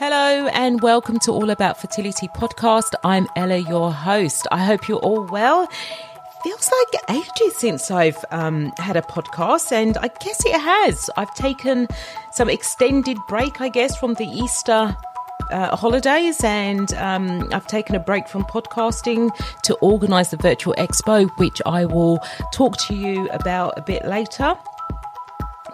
[0.00, 2.94] Hello and welcome to All About Fertility podcast.
[3.04, 4.46] I'm Ella, your host.
[4.50, 5.68] I hope you're all well.
[6.42, 11.10] Feels like ages since I've um, had a podcast, and I guess it has.
[11.18, 11.86] I've taken
[12.32, 14.96] some extended break, I guess, from the Easter
[15.50, 19.28] uh, holidays, and um, I've taken a break from podcasting
[19.64, 22.20] to organise the virtual expo, which I will
[22.54, 24.54] talk to you about a bit later.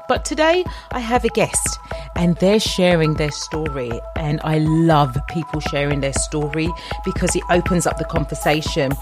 [0.09, 1.79] But today I have a guest
[2.17, 3.91] and they're sharing their story.
[4.17, 6.69] And I love people sharing their story
[7.05, 8.93] because it opens up the conversation.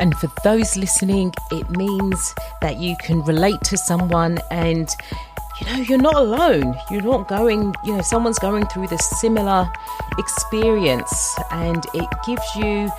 [0.00, 4.88] And for those listening, it means that you can relate to someone and
[5.60, 6.76] you know, you're not alone.
[6.90, 9.70] You're not going, you know, someone's going through this similar
[10.18, 12.90] experience and it gives you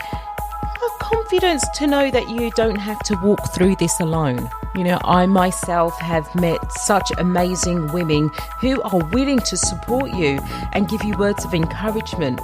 [1.03, 4.49] confidence to know that you don't have to walk through this alone.
[4.75, 10.39] You know, I myself have met such amazing women who are willing to support you
[10.73, 12.41] and give you words of encouragement.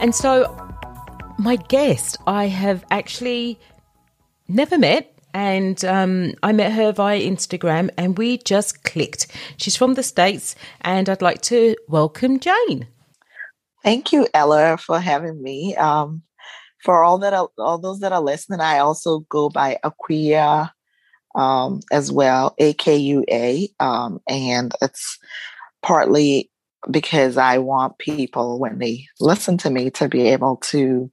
[0.00, 0.56] And so,
[1.38, 3.58] my guest, I have actually
[4.48, 5.14] never met.
[5.34, 9.28] And um, I met her via Instagram and we just clicked.
[9.58, 12.88] She's from the States, and I'd like to welcome Jane.
[13.84, 15.76] Thank you, Ella, for having me.
[15.76, 16.22] Um,
[16.84, 20.70] for all that are, all those that are listening, I also go by Akua
[21.34, 25.18] um, as well, A K U A, um, and it's
[25.82, 26.50] partly
[26.90, 31.10] because I want people when they listen to me to be able to,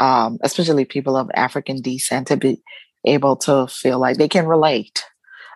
[0.00, 2.62] um, especially people of African descent, to be
[3.04, 5.04] able to feel like they can relate.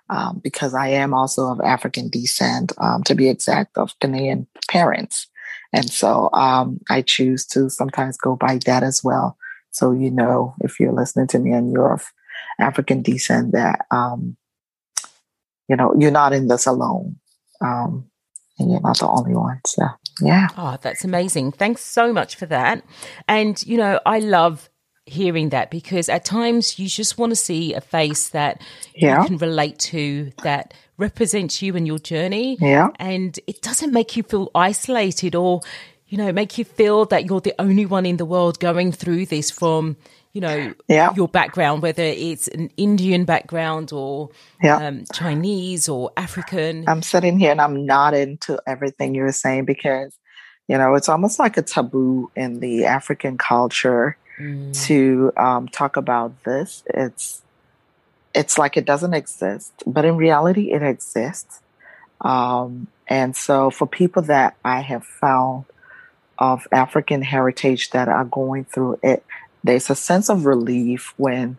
[0.08, 5.28] Um, because I am also of African descent, um, to be exact, of Ghanaian parents.
[5.72, 9.36] And so um, I choose to sometimes go by that as well.
[9.70, 12.12] So you know, if you're listening to me and you're of
[12.58, 14.36] African descent, that um,
[15.68, 17.16] you know you're not in this alone,
[17.60, 18.10] um,
[18.58, 19.60] and you're not the only one.
[19.66, 19.86] So
[20.20, 20.48] yeah.
[20.56, 21.52] Oh, that's amazing!
[21.52, 22.84] Thanks so much for that.
[23.28, 24.68] And you know, I love
[25.10, 28.60] hearing that because at times you just want to see a face that
[28.94, 29.20] yeah.
[29.20, 32.56] you can relate to that represents you and your journey.
[32.60, 32.88] Yeah.
[32.96, 35.60] And it doesn't make you feel isolated or,
[36.08, 39.26] you know, make you feel that you're the only one in the world going through
[39.26, 39.96] this from,
[40.32, 41.12] you know, yeah.
[41.16, 44.30] your background, whether it's an Indian background or
[44.62, 44.76] yeah.
[44.76, 46.84] um, Chinese or African.
[46.86, 50.16] I'm sitting here and I'm nodding to everything you're saying because,
[50.68, 54.84] you know, it's almost like a taboo in the African culture mm.
[54.86, 56.82] to um, talk about this.
[56.86, 57.42] It's
[58.34, 61.60] it's like it doesn't exist, but in reality, it exists.
[62.20, 65.64] Um, and so, for people that I have found
[66.38, 69.24] of African heritage that are going through it,
[69.64, 71.58] there's a sense of relief when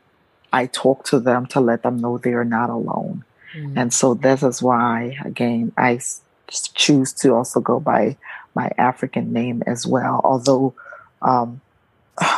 [0.54, 3.24] I talk to them to let them know they are not alone.
[3.56, 3.74] Mm.
[3.76, 6.00] And so, this is why, again, I
[6.48, 8.18] choose to also go by
[8.56, 10.22] my African name as well.
[10.24, 10.74] Although,
[11.22, 11.62] um,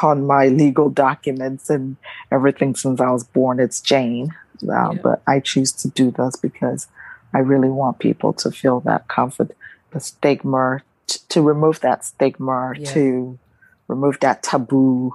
[0.01, 1.97] on my legal documents and
[2.31, 3.59] everything since I was born.
[3.59, 4.33] It's Jane.
[4.63, 4.93] Uh, yeah.
[5.01, 6.87] But I choose to do this because
[7.33, 9.51] I really want people to feel that comfort,
[9.91, 12.91] the stigma, t- to remove that stigma, yeah.
[12.93, 13.39] to
[13.87, 15.13] remove that taboo,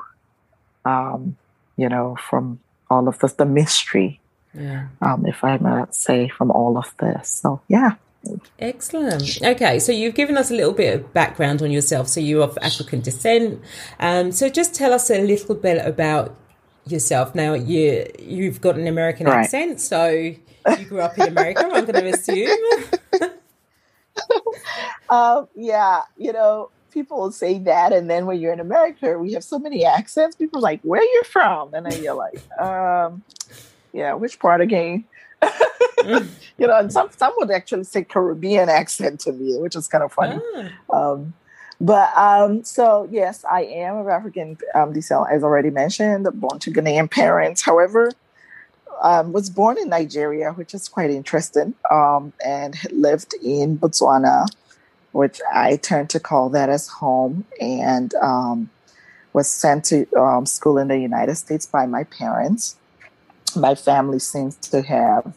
[0.85, 1.37] um,
[1.77, 4.21] you know, from all of this, the mystery,
[4.55, 4.89] yeah.
[5.01, 7.29] um, if I might say, from all of this.
[7.29, 7.93] So, yeah.
[8.59, 9.41] Excellent.
[9.43, 12.09] Okay, so you've given us a little bit of background on yourself.
[12.09, 13.61] So you're of African descent.
[14.01, 16.37] Um, so just tell us a little bit about
[16.87, 17.35] yourself.
[17.35, 19.45] Now you you've got an American right.
[19.45, 21.63] accent, so you grew up in America.
[21.65, 22.59] I'm going to assume.
[25.11, 29.33] um, yeah, you know, people will say that, and then when you're in America, we
[29.33, 30.37] have so many accents.
[30.37, 33.23] People are like, "Where you from?" And then you're like, um,
[33.93, 35.05] "Yeah, which part again?"
[36.05, 40.05] you know, and some some would actually say Caribbean accent to me, which is kind
[40.05, 40.41] of funny.
[40.91, 41.13] Ah.
[41.13, 41.35] Um,
[41.81, 46.71] but um, so yes, I am of African um, descent, as already mentioned, born to
[46.71, 47.63] Ghanaian parents.
[47.63, 48.11] However,
[49.01, 54.47] um, was born in Nigeria, which is quite interesting, um, and lived in Botswana,
[55.13, 58.71] which I tend to call that as home, and um,
[59.33, 62.77] was sent to um, school in the United States by my parents
[63.57, 65.35] my family seems to have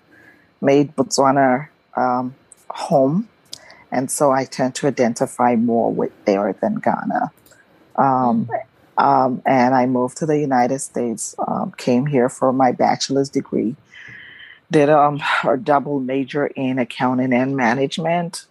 [0.62, 2.36] made Botswana um,
[2.70, 3.28] home.
[3.92, 7.32] And so I tend to identify more with there than Ghana.
[7.96, 8.50] Um,
[8.98, 13.76] um, and I moved to the United States, um, came here for my bachelor's degree,
[14.70, 18.46] did um, a double major in accounting and management,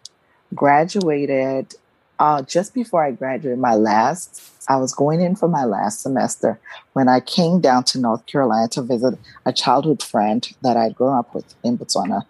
[0.54, 1.74] graduated
[2.20, 6.60] uh, just before I graduated my last, I was going in for my last semester
[6.92, 11.16] when I came down to North Carolina to visit a childhood friend that I'd grown
[11.16, 12.26] up with in Botswana.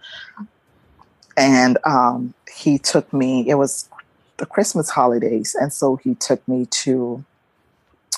[1.37, 3.89] And um, he took me, it was
[4.37, 7.25] the Christmas holidays, and so he took me to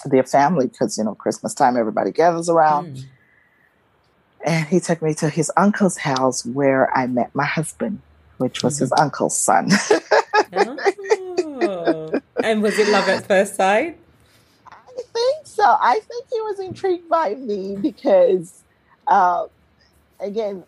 [0.04, 2.96] their family because you know Christmas time everybody gathers around.
[2.96, 3.04] Mm.
[4.44, 8.02] And he took me to his uncle's house where I met my husband,
[8.36, 8.84] which was mm-hmm.
[8.84, 9.70] his uncle's son.
[12.42, 13.98] And was it love at first sight?
[14.66, 15.64] I think so.
[15.64, 18.62] I think he was intrigued by me because,
[19.06, 19.46] uh,
[20.20, 20.64] again,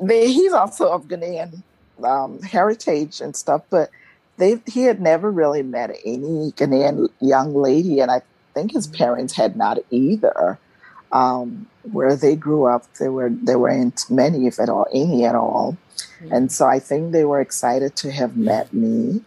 [0.00, 1.62] they, he's also of Ghanaian
[2.04, 3.90] um, heritage and stuff, but
[4.36, 8.22] they he had never really met any Ghanaian young lady, and I
[8.54, 8.96] think his mm.
[8.96, 10.58] parents had not either.
[11.10, 15.34] Um, where they grew up, there were there weren't many, if at all, any at
[15.34, 16.32] all, mm-hmm.
[16.32, 19.22] and so I think they were excited to have met me.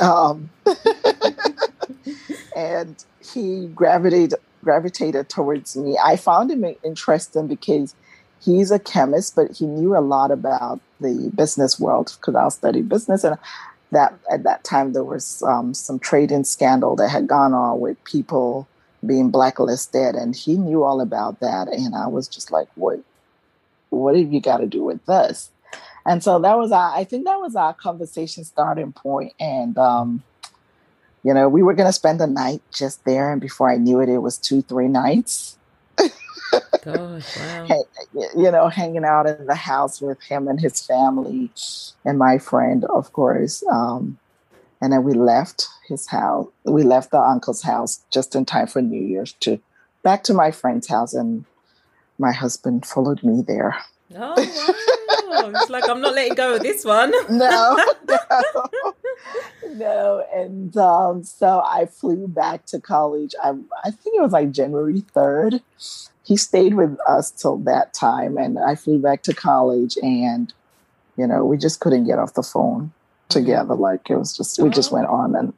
[0.00, 0.50] Um,
[2.56, 5.96] and he gravitated gravitated towards me.
[6.02, 7.94] I found him interesting because
[8.40, 12.88] he's a chemist, but he knew a lot about the business world because I studied
[12.88, 13.38] business, and
[13.92, 18.02] that at that time there was um, some trading scandal that had gone on with
[18.04, 18.66] people
[19.04, 21.68] being blacklisted, and he knew all about that.
[21.68, 23.00] And I was just like, "What?
[23.90, 25.50] What have you got to do with this?"
[26.08, 29.34] And so that was our, I think that was our conversation starting point.
[29.40, 30.22] And um,
[31.22, 34.00] you know, we were going to spend the night just there, and before I knew
[34.00, 35.58] it, it was two, three nights.
[36.84, 37.66] Gosh, wow.
[38.36, 41.50] You know, hanging out in the house with him and his family
[42.04, 43.64] and my friend, of course.
[43.68, 44.18] Um,
[44.80, 46.46] and then we left his house.
[46.64, 49.58] We left the uncle's house just in time for New Year's to
[50.04, 51.44] back to my friend's house, and
[52.20, 53.76] my husband followed me there.
[54.14, 54.74] Oh, wow.
[55.54, 57.10] It's like I'm not letting go of this one.
[57.30, 57.78] no,
[58.08, 58.94] no,
[59.68, 60.24] no.
[60.34, 63.34] And um, so I flew back to college.
[63.42, 63.50] I,
[63.84, 65.60] I think it was like January 3rd.
[66.24, 70.52] He stayed with us till that time, and I flew back to college, and
[71.16, 72.92] you know, we just couldn't get off the phone
[73.28, 73.74] together.
[73.74, 75.52] Like it was just we just went on and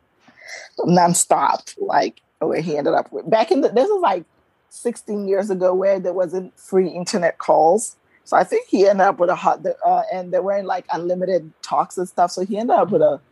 [0.80, 1.74] nonstop.
[1.78, 4.24] Like where he ended up with back in the this was like
[4.70, 7.96] 16 years ago where there wasn't free internet calls.
[8.28, 11.50] So I think he ended up with a hot uh, and there weren't like unlimited
[11.62, 12.30] talks and stuff.
[12.30, 13.22] So he ended up with a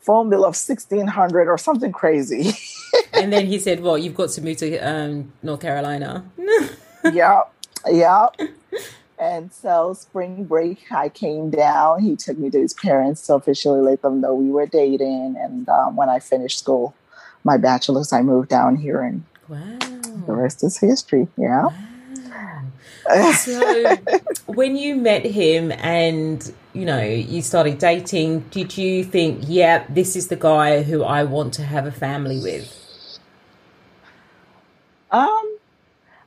[0.00, 2.52] phone bill of 1600 or something crazy.
[3.12, 6.24] and then he said, "Well, you've got to move to um, North Carolina."
[7.12, 7.42] yeah,
[7.86, 8.28] yeah.
[9.18, 12.00] And so spring break, I came down.
[12.00, 15.36] He took me to his parents to officially let them know we were dating.
[15.38, 16.94] And um, when I finished school,
[17.44, 19.76] my bachelor's, I moved down here, and wow.
[20.26, 21.28] the rest is history.
[21.36, 21.66] Yeah.
[21.66, 21.74] Wow.
[23.34, 23.96] So,
[24.46, 30.16] when you met him and you know you started dating, did you think, "Yeah, this
[30.16, 32.74] is the guy who I want to have a family with"?
[35.10, 35.56] Um,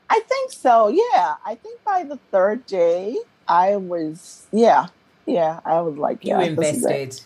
[0.10, 0.88] I think so.
[0.88, 3.18] Yeah, I think by the third day,
[3.48, 4.88] I was yeah,
[5.26, 5.60] yeah.
[5.66, 7.22] I was like, yeah, you invested.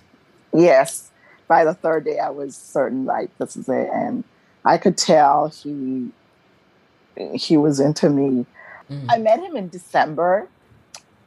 [0.54, 1.12] Yes,
[1.48, 4.24] by the third day, I was certain like this is it, and
[4.64, 6.12] I could tell he
[7.34, 8.46] he was into me.
[8.90, 9.06] Mm.
[9.10, 10.48] I met him in December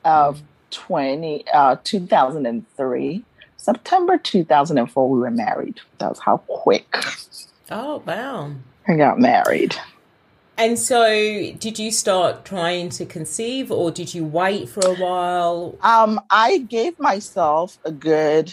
[0.04, 0.42] of mm.
[0.70, 3.24] 20, uh, 2003.
[3.56, 5.80] September 2004, we were married.
[5.98, 6.96] That was how quick.
[7.70, 8.52] Oh, wow.
[8.86, 9.76] I got married.
[10.56, 11.04] And so,
[11.58, 15.76] did you start trying to conceive, or did you wait for a while?
[15.82, 18.52] Um, I gave myself a good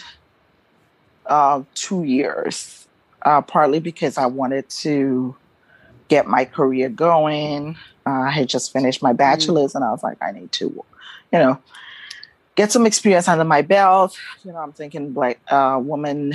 [1.26, 2.86] uh, two years,
[3.22, 5.34] uh, partly because I wanted to
[6.08, 7.76] get my career going.
[8.06, 9.16] Uh, I had just finished my mm.
[9.16, 10.84] bachelor's, mm and I was like, I need to,
[11.32, 11.58] you know,
[12.54, 14.18] get some experience under my belt.
[14.44, 16.34] You know, I'm thinking like uh, woman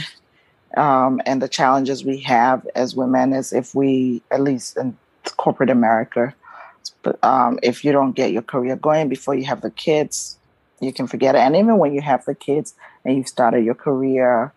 [0.78, 4.98] um, and the challenges we have as women is if we, at least in
[5.38, 6.34] corporate America.
[7.24, 10.38] Um, if you don't get your career going before you have the kids,
[10.80, 11.40] you can forget it.
[11.40, 14.54] And even when you have the kids and you've started your career,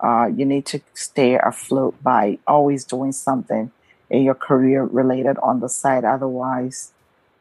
[0.00, 3.70] uh, you need to stay afloat by always doing something
[4.10, 6.04] in your career related on the side.
[6.04, 6.92] Otherwise,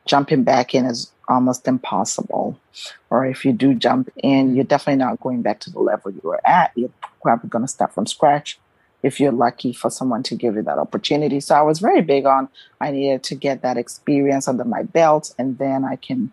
[0.06, 2.60] jumping back in is almost impossible.
[3.10, 6.22] Or if you do jump in, you're definitely not going back to the level you
[6.24, 6.72] were at.
[6.76, 6.90] You're
[7.22, 8.60] probably going to start from scratch
[9.02, 11.40] if you're lucky for someone to give you that opportunity.
[11.40, 12.48] So I was very big on
[12.80, 16.32] I needed to get that experience under my belt and then I can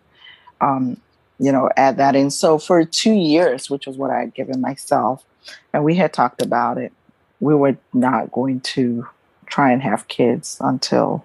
[0.60, 1.00] um,
[1.40, 2.30] you know, add that in.
[2.30, 5.24] So for two years, which was what I had given myself,
[5.72, 6.92] and we had talked about it,
[7.40, 9.08] we were not going to
[9.50, 11.24] try and have kids until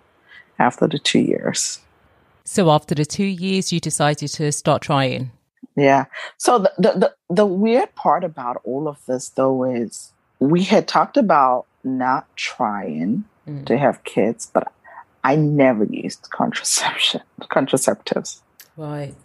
[0.60, 1.80] after the two years.
[2.44, 5.32] So after the two years, you decided to start trying.
[5.76, 6.06] Yeah.
[6.38, 10.88] So the, the the, the weird part about all of this, though, is we had
[10.88, 13.66] talked about not trying mm.
[13.66, 14.72] to have kids, but
[15.24, 18.42] I never used contraception, contraceptives.
[18.78, 19.16] Right.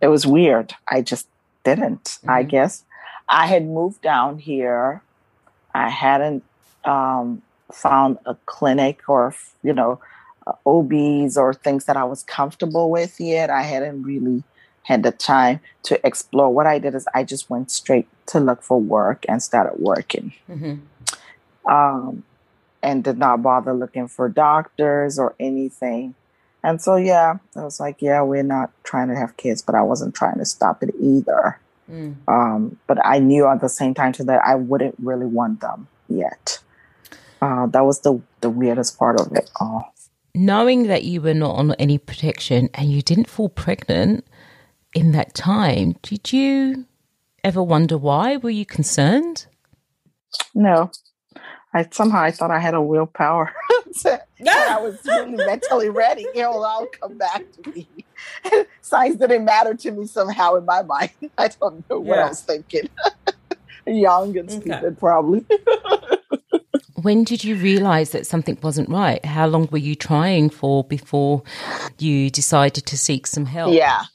[0.00, 0.74] It was weird.
[0.88, 1.28] I just
[1.64, 2.04] didn't.
[2.04, 2.30] Mm-hmm.
[2.30, 2.84] I guess
[3.28, 5.02] I had moved down here
[5.76, 6.42] I hadn't
[6.84, 7.42] um,
[7.72, 10.00] found a clinic or, you know,
[10.46, 13.50] uh, OBs or things that I was comfortable with yet.
[13.50, 14.44] I hadn't really
[14.84, 16.52] had the time to explore.
[16.52, 20.32] What I did is I just went straight to look for work and started working.
[20.48, 21.70] Mm-hmm.
[21.70, 22.22] Um,
[22.82, 26.14] and did not bother looking for doctors or anything.
[26.62, 29.82] And so, yeah, I was like, yeah, we're not trying to have kids, but I
[29.82, 31.58] wasn't trying to stop it either.
[31.90, 32.16] Mm.
[32.28, 35.88] Um, but I knew at the same time too that I wouldn't really want them
[36.08, 36.60] yet.
[37.40, 39.94] Uh, that was the the weirdest part of it all.
[40.34, 44.26] Knowing that you were not on any protection and you didn't fall pregnant
[44.94, 46.86] in that time, did you
[47.42, 48.36] ever wonder why?
[48.36, 49.46] Were you concerned?
[50.54, 50.90] No,
[51.76, 53.52] I somehow I thought I had a willpower.
[54.06, 56.26] I was really mentally ready.
[56.34, 57.86] It'll all come back to me.
[58.80, 61.10] Signs didn't matter to me somehow in my mind.
[61.38, 62.24] I don't know what yeah.
[62.24, 62.88] I was thinking.
[63.86, 64.96] Young and stupid, okay.
[64.98, 65.44] probably.
[67.06, 69.24] When did you realize that something wasn't right?
[69.24, 71.44] How long were you trying for before
[72.00, 73.72] you decided to seek some help?
[73.72, 74.06] Yeah.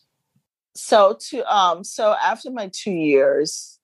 [0.75, 3.79] So to um so after my 2 years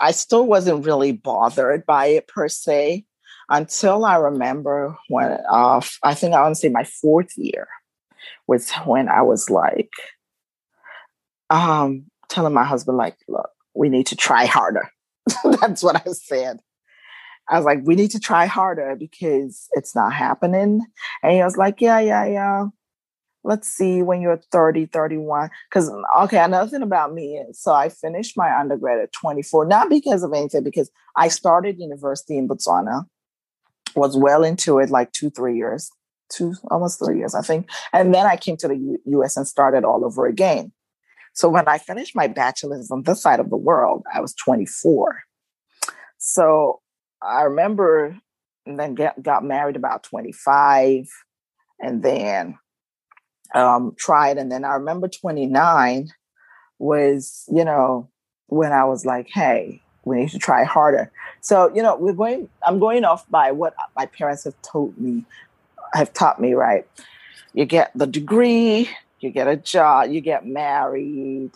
[0.00, 3.04] I still wasn't really bothered by it per se
[3.48, 7.68] until I remember when uh, I think I want to say my fourth year
[8.48, 9.92] was when I was like
[11.48, 14.90] um, telling my husband like, look, we need to try harder.
[15.60, 16.60] That's what I said.
[17.50, 20.86] I was like, we need to try harder because it's not happening.
[21.22, 22.66] And he was like, yeah, yeah, yeah.
[23.42, 27.72] Let's see when you're 30 31 because mm, okay another thing about me is so
[27.72, 32.46] i finished my undergrad at 24 not because of anything because i started university in
[32.46, 33.06] botswana
[33.96, 35.90] was well into it like two three years
[36.28, 38.76] two almost three years i think and then i came to the
[39.06, 40.70] U- us and started all over again.
[41.32, 45.22] So when i finished my bachelor's on this side of the world i was 24
[46.18, 46.82] so
[47.22, 48.18] i remember
[48.66, 51.08] and then get, got married about 25
[51.80, 52.58] and then
[53.54, 54.38] um, tried.
[54.38, 56.08] And then I remember 29
[56.78, 58.08] was, you know,
[58.46, 61.10] when I was like, hey, we need to try harder.
[61.40, 65.24] So, you know, we're going, I'm going off by what my parents have told me,
[65.92, 66.86] have taught me, right?
[67.52, 68.88] You get the degree,
[69.20, 71.50] you get a job, you get married,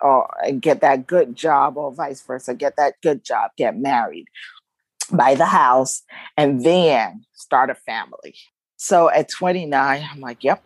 [0.00, 0.28] or
[0.60, 4.28] get that good job, or vice versa, get that good job, get married,
[5.10, 6.02] buy the house,
[6.36, 8.34] and then start a family.
[8.76, 10.62] So at 29, I'm like, yep,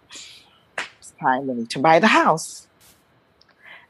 [0.77, 2.67] it's time we need to buy the house.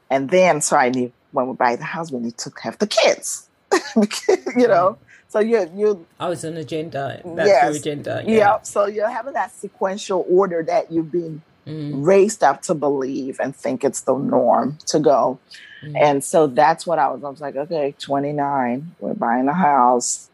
[0.09, 2.87] And then, so I need, when we buy the house, we need to have the
[2.87, 3.49] kids,
[4.55, 4.97] you know?
[5.33, 6.05] So you you.
[6.19, 7.19] Oh, it's an agenda.
[7.25, 8.23] That's yes, your agenda.
[8.23, 8.37] Yeah.
[8.37, 8.61] yeah.
[8.61, 12.05] So you're having that sequential order that you've been mm.
[12.05, 15.39] raised up to believe and think it's the norm to go.
[15.81, 15.99] Mm.
[15.99, 17.23] And so that's what I was.
[17.23, 20.29] I was like, okay, 29, we're buying a house.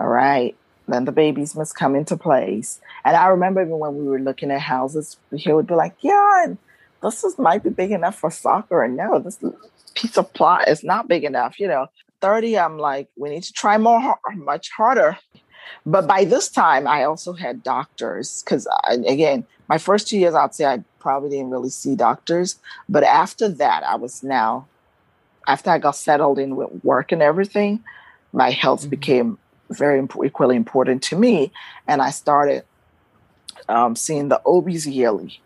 [0.00, 0.56] All right.
[0.88, 2.80] Then the babies must come into place.
[3.04, 6.54] And I remember even when we were looking at houses, he would be like, "Yeah,
[7.02, 9.38] this is might be big enough for soccer." And no, this
[9.94, 11.60] piece of plot is not big enough.
[11.60, 11.86] You know,
[12.22, 15.18] thirty, I'm like, we need to try more, much harder.
[15.84, 20.54] But by this time, I also had doctors because, again, my first two years, I'd
[20.54, 22.58] say I probably didn't really see doctors.
[22.88, 24.66] But after that, I was now,
[25.46, 27.84] after I got settled in with work and everything,
[28.32, 28.90] my health mm-hmm.
[28.90, 29.38] became
[29.70, 31.52] very equally important to me.
[31.86, 32.64] And I started
[33.68, 35.40] um, seeing the OBs yearly.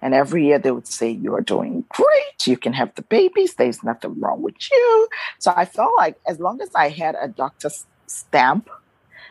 [0.00, 2.46] And every year they would say, You're doing great.
[2.46, 3.54] You can have the babies.
[3.54, 5.08] There's nothing wrong with you.
[5.38, 8.68] So I felt like as long as I had a doctor's stamp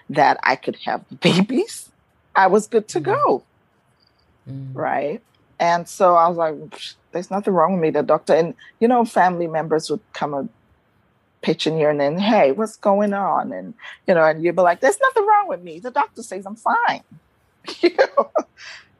[0.09, 1.89] that I could have the babies,
[2.35, 3.43] I was good to go.
[4.49, 4.69] Mm.
[4.73, 5.21] Right.
[5.59, 6.55] And so I was like,
[7.11, 7.89] There's nothing wrong with me.
[7.89, 10.49] The doctor, and you know, family members would come and
[11.41, 13.51] pitch in here and then, Hey, what's going on?
[13.51, 13.73] And,
[14.07, 15.79] you know, and you'd be like, There's nothing wrong with me.
[15.79, 17.03] The doctor says I'm fine.
[17.81, 18.31] you know?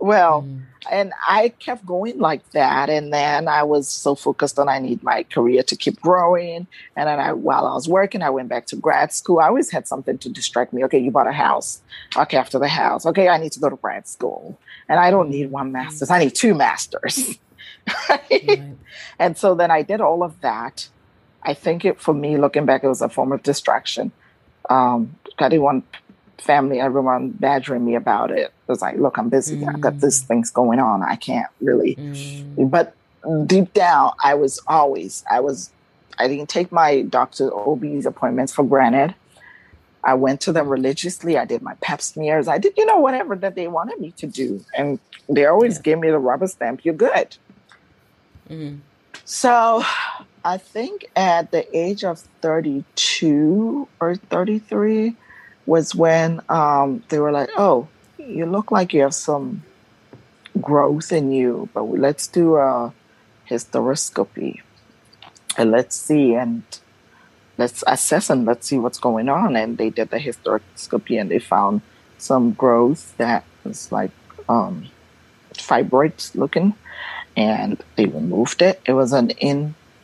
[0.01, 0.63] Well, mm.
[0.91, 2.89] and I kept going like that.
[2.89, 6.65] And then I was so focused on I need my career to keep growing.
[6.95, 9.39] And then I, while I was working, I went back to grad school.
[9.39, 10.83] I always had something to distract me.
[10.85, 11.81] Okay, you bought a house.
[12.17, 13.05] Okay, after the house.
[13.05, 14.57] Okay, I need to go to grad school.
[14.89, 16.09] And I don't need one master's.
[16.09, 17.37] I need two masters.
[18.09, 18.61] right?
[19.19, 20.89] And so then I did all of that.
[21.43, 24.11] I think it for me, looking back, it was a form of distraction.
[24.69, 25.85] Um, I didn't want
[26.41, 28.51] family, everyone badgering me about it.
[28.67, 29.57] It was like, look, I'm busy.
[29.57, 29.75] Mm.
[29.75, 30.27] I got this mm.
[30.27, 31.03] things going on.
[31.03, 31.95] I can't really.
[31.95, 32.69] Mm.
[32.69, 32.95] But
[33.45, 35.71] deep down, I was always, I was,
[36.17, 39.15] I didn't take my doctor OB's appointments for granted.
[40.03, 41.37] I went to them religiously.
[41.37, 42.47] I did my pap smears.
[42.47, 44.65] I did, you know, whatever that they wanted me to do.
[44.75, 45.81] And they always yeah.
[45.83, 47.37] gave me the rubber stamp, you're good.
[48.49, 48.79] Mm.
[49.25, 49.83] So
[50.43, 55.15] I think at the age of 32 or 33
[55.65, 59.63] was when um, they were like, oh, you look like you have some
[60.59, 62.93] growth in you, but let's do a
[63.49, 64.61] hysteroscopy
[65.57, 66.63] and let's see and
[67.57, 69.55] let's assess and let's see what's going on.
[69.55, 71.81] And they did the hysteroscopy and they found
[72.17, 74.11] some growth that was like
[74.49, 74.87] um,
[75.53, 76.73] fibroids looking,
[77.35, 78.81] and they removed it.
[78.85, 79.31] It was an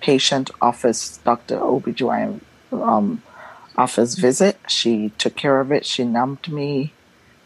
[0.01, 3.21] inpatient office doctor OBGYN um,
[3.75, 4.57] office visit.
[4.67, 5.85] She took care of it.
[5.85, 6.93] She numbed me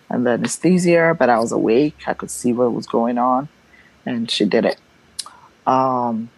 [0.09, 2.03] and the anesthesia, but I was awake.
[2.07, 3.47] I could see what was going on,
[4.05, 4.77] and she did it.
[5.65, 6.29] Um,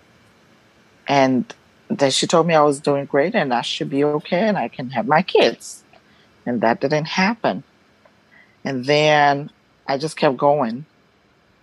[1.08, 1.54] and
[1.90, 4.68] then she told me I was doing great and I should be okay and I
[4.68, 5.84] can have my kids.
[6.46, 7.64] And that didn't happen.
[8.64, 9.50] And then
[9.88, 10.86] I just kept going.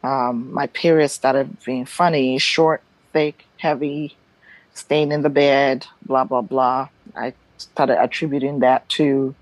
[0.03, 4.17] Um, my period started being funny, short, thick, heavy,
[4.75, 6.89] staying in the bed, blah, blah, blah.
[7.15, 9.35] I started attributing that to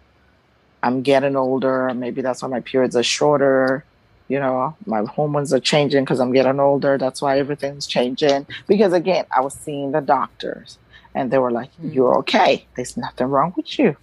[0.83, 1.93] I'm getting older.
[1.95, 3.85] Maybe that's why my periods are shorter.
[4.29, 6.99] You know, my hormones are changing because I'm getting older.
[6.99, 8.47] That's why everything's changing.
[8.67, 10.79] Because again, I was seeing the doctors
[11.15, 11.91] and they were like, mm-hmm.
[11.91, 12.67] You're okay.
[12.77, 13.97] There's nothing wrong with you.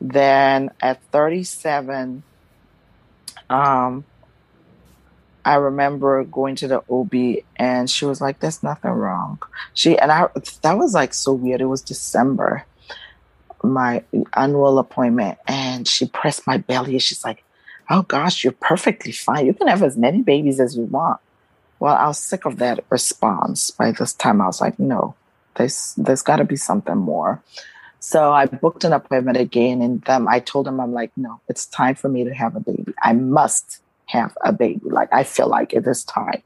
[0.00, 2.22] Then at 37,
[3.48, 4.04] um,
[5.44, 9.40] I remember going to the OB and she was like, There's nothing wrong.
[9.74, 10.28] She and I
[10.62, 11.60] that was like so weird.
[11.60, 12.64] It was December,
[13.62, 17.44] my annual appointment, and she pressed my belly she's like,
[17.90, 19.46] Oh gosh, you're perfectly fine.
[19.46, 21.20] You can have as many babies as you want.
[21.80, 23.72] Well, I was sick of that response.
[23.72, 25.16] By this time I was like, no,
[25.56, 27.42] there's there's gotta be something more.
[27.98, 31.66] So I booked an appointment again, and them I told them I'm like, no, it's
[31.66, 32.94] time for me to have a baby.
[33.02, 34.80] I must have a baby.
[34.84, 36.42] Like I feel like it is time.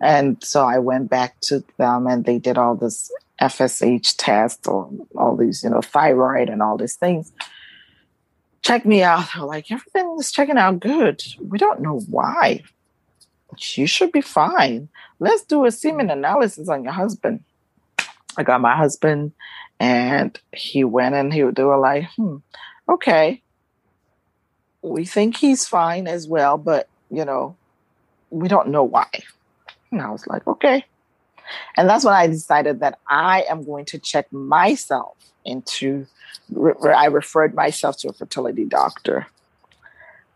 [0.00, 3.10] And so I went back to them, and they did all this
[3.40, 7.32] FSH test or all these, you know, thyroid and all these things.
[8.62, 9.26] Check me out.
[9.34, 11.22] They're like, everything is checking out good.
[11.40, 12.62] We don't know why.
[13.74, 14.88] You should be fine.
[15.20, 17.44] Let's do a semen analysis on your husband.
[18.36, 19.32] I got my husband
[19.78, 22.36] and he went and he they were like, hmm,
[22.88, 23.42] okay.
[24.84, 27.56] We think he's fine as well, but you know,
[28.30, 29.08] we don't know why.
[29.90, 30.84] And I was like, okay.
[31.76, 36.06] And that's when I decided that I am going to check myself into
[36.94, 39.26] I referred myself to a fertility doctor.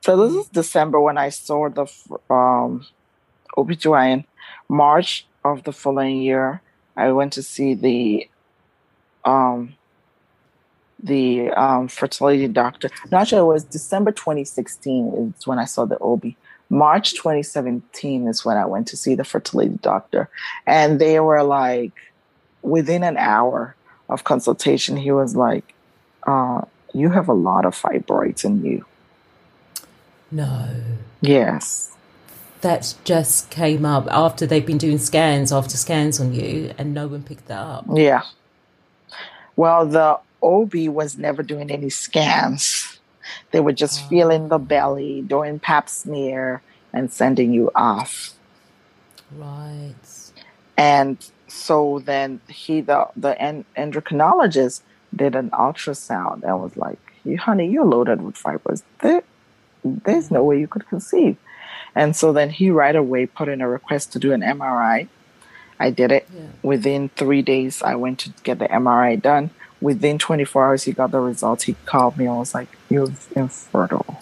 [0.00, 1.87] So this is December when I saw the
[2.32, 2.87] um,
[3.56, 4.24] OBGYN.
[4.68, 6.62] March of the following year,
[6.96, 8.28] I went to see the
[9.24, 9.74] um,
[11.02, 12.90] the um, fertility doctor.
[13.11, 16.34] Not sure it was December 2016 is when I saw the OB.
[16.70, 20.28] March 2017 is when I went to see the fertility doctor,
[20.66, 21.92] and they were like,
[22.62, 23.74] within an hour
[24.08, 25.74] of consultation, he was like,
[26.26, 28.84] uh, "You have a lot of fibroids in you."
[30.30, 30.68] No.
[31.22, 31.96] Yes.
[32.61, 37.06] That just came up after they've been doing scans after scans on you, and no
[37.06, 37.87] one picked that up.
[37.94, 38.22] Yeah,
[39.58, 42.98] well, the OB was never doing any scans.
[43.51, 44.09] They were just oh.
[44.09, 48.35] feeling the belly, doing pap smear, and sending you off.
[49.37, 49.94] Right.
[50.77, 53.35] And so then he, the, the
[53.77, 54.83] endocrinologist,
[55.14, 58.83] did an ultrasound and was like, "You, honey, you're loaded with fibers.
[59.01, 59.22] There,
[59.83, 61.37] there's no way you could conceive."
[61.94, 65.09] And so then he right away put in a request to do an MRI
[65.81, 66.27] I did it.
[66.35, 66.46] Yeah.
[66.62, 69.51] Within three days, I went to get the MRI done.
[69.80, 71.64] Within 24 hours, he got the results.
[71.64, 74.20] He called me and was like, You're infertile.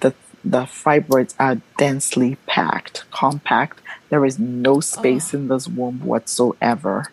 [0.00, 3.80] The, the fibroids are densely packed, compact.
[4.08, 5.38] There is no space oh.
[5.38, 7.12] in this womb whatsoever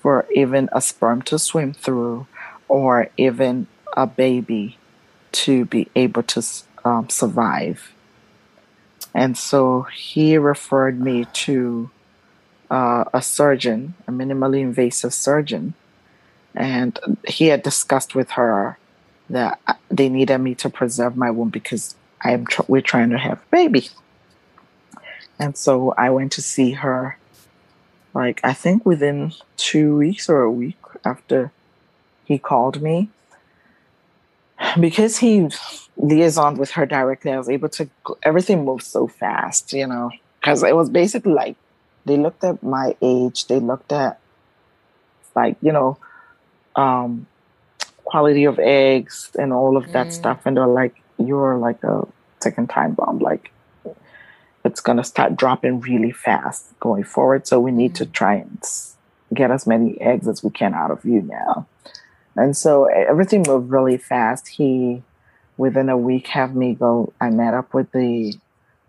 [0.00, 2.26] for even a sperm to swim through
[2.68, 4.76] or even a baby
[5.32, 6.42] to be able to
[6.84, 7.92] um, survive.
[9.14, 11.90] And so he referred me to
[12.70, 15.74] uh, a surgeon, a minimally invasive surgeon,
[16.54, 18.78] and he had discussed with her
[19.30, 23.18] that they needed me to preserve my womb because I am tr- we're trying to
[23.18, 23.88] have a baby.
[25.38, 27.18] And so I went to see her,
[28.14, 31.52] like I think within two weeks or a week after
[32.24, 33.10] he called me.
[34.78, 35.48] Because he
[36.00, 37.90] liaisoned with her directly, I was able to.
[38.22, 41.56] Everything moved so fast, you know, because it was basically like
[42.06, 43.46] they looked at my age.
[43.46, 44.20] They looked at
[45.34, 45.98] like you know
[46.76, 47.26] um,
[48.04, 50.12] quality of eggs and all of that mm.
[50.12, 52.06] stuff, and they're like, "You're like a
[52.40, 53.18] second time bomb.
[53.18, 53.50] Like
[54.64, 57.46] it's gonna start dropping really fast going forward.
[57.46, 57.98] So we need mm.
[57.98, 58.62] to try and
[59.32, 61.66] get as many eggs as we can out of you now.
[62.36, 64.48] And so everything moved really fast.
[64.48, 65.02] He,
[65.56, 67.12] within a week, have me go.
[67.20, 68.34] I met up with the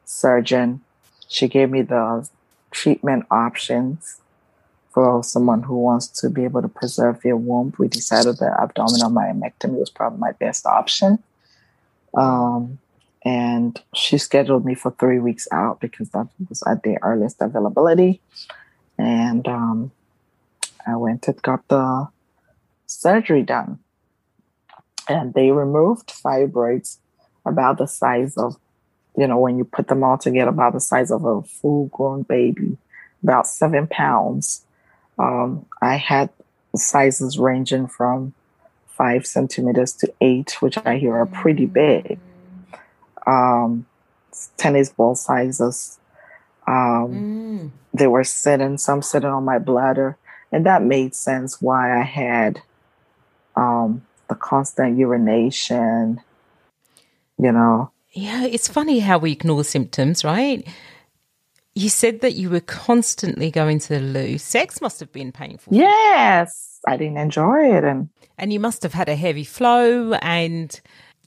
[0.03, 0.81] surgeon.
[1.27, 2.27] She gave me the
[2.71, 4.21] treatment options
[4.95, 7.73] for someone who wants to be able to preserve their womb.
[7.77, 11.21] We decided that abdominal myomectomy was probably my best option.
[12.17, 12.79] Um,
[13.25, 18.21] and she scheduled me for three weeks out because that was at the earliest availability.
[18.97, 19.91] And um,
[20.87, 22.07] I went and got the
[22.85, 23.79] surgery done.
[25.09, 26.99] And they removed fibroids
[27.45, 28.55] about the size of,
[29.17, 32.21] you know, when you put them all together, about the size of a full grown
[32.21, 32.77] baby,
[33.21, 34.64] about seven pounds.
[35.17, 36.29] Um, I had
[36.75, 38.33] sizes ranging from
[38.87, 42.19] five centimeters to eight, which I hear are pretty big.
[43.27, 43.85] Um,
[44.57, 45.99] tennis ball sizes.
[46.67, 47.71] Um, mm.
[47.93, 50.17] They were sitting, some sitting on my bladder,
[50.51, 52.61] and that made sense why I had
[53.55, 56.21] um, the constant urination,
[57.37, 57.91] you know.
[58.11, 60.65] Yeah, it's funny how we ignore symptoms, right?
[61.75, 64.37] You said that you were constantly going to the loo.
[64.37, 65.73] Sex must have been painful.
[65.73, 70.79] Yes, I didn't enjoy it, and and you must have had a heavy flow, and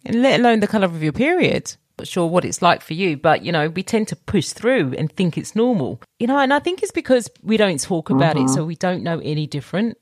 [0.04, 1.76] and let alone the color of your period.
[1.98, 4.94] Not sure what it's like for you, but you know we tend to push through
[4.96, 6.00] and think it's normal.
[6.18, 8.46] You know, and I think it's because we don't talk about mm-hmm.
[8.46, 9.98] it, so we don't know any different.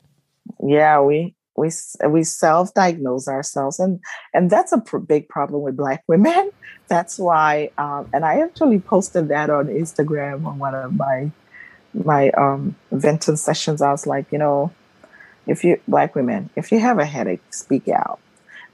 [0.63, 1.71] Yeah, we we
[2.09, 4.01] we self-diagnose ourselves and
[4.35, 6.51] and that's a pr- big problem with black women.
[6.89, 11.31] That's why um, and i actually posted that on instagram on one of my
[11.95, 13.83] my um venting sessions.
[13.83, 14.73] I was like you know
[15.47, 18.21] if you black women if you have a headache speak out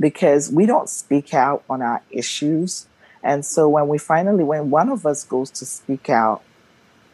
[0.00, 2.86] because we don't speak out on our issues.
[3.22, 6.42] And so when we finally when one of us goes to speak out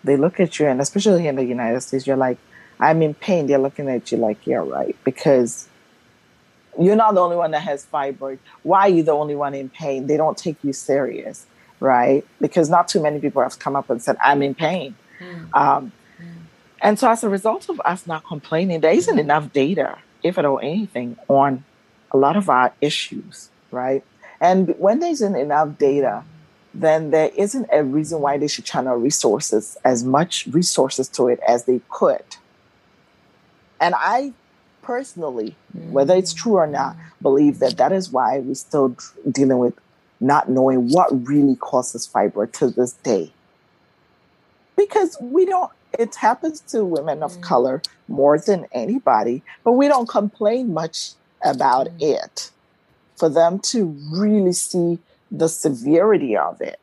[0.05, 2.39] they look at you and especially in the united states you're like
[2.81, 4.97] I'm in pain, they're looking at you like, yeah, right.
[5.05, 5.69] Because
[6.79, 8.39] you're not the only one that has fibroid.
[8.63, 10.07] Why are you the only one in pain?
[10.07, 11.47] They don't take you serious,
[11.81, 12.25] right?
[12.41, 14.95] Because not too many people have come up and said, I'm in pain.
[15.19, 15.55] Mm.
[15.55, 16.27] Um, mm.
[16.81, 20.45] And so, as a result of us not complaining, there isn't enough data, if at
[20.45, 21.65] all anything, on
[22.13, 24.05] a lot of our issues, right?
[24.41, 26.23] And when there isn't enough data,
[26.73, 31.41] then there isn't a reason why they should channel resources, as much resources to it
[31.49, 32.23] as they could
[33.81, 34.33] and I
[34.83, 38.97] personally, whether it's true or not, believe that that is why we're still
[39.31, 39.75] dealing with
[40.21, 43.33] not knowing what really causes fibroid to this day.
[44.77, 47.43] Because we don't, it happens to women of mm.
[47.43, 51.13] color more than anybody, but we don't complain much
[51.45, 51.97] about mm.
[52.01, 52.51] it
[53.17, 54.99] for them to really see
[55.31, 56.81] the severity of it,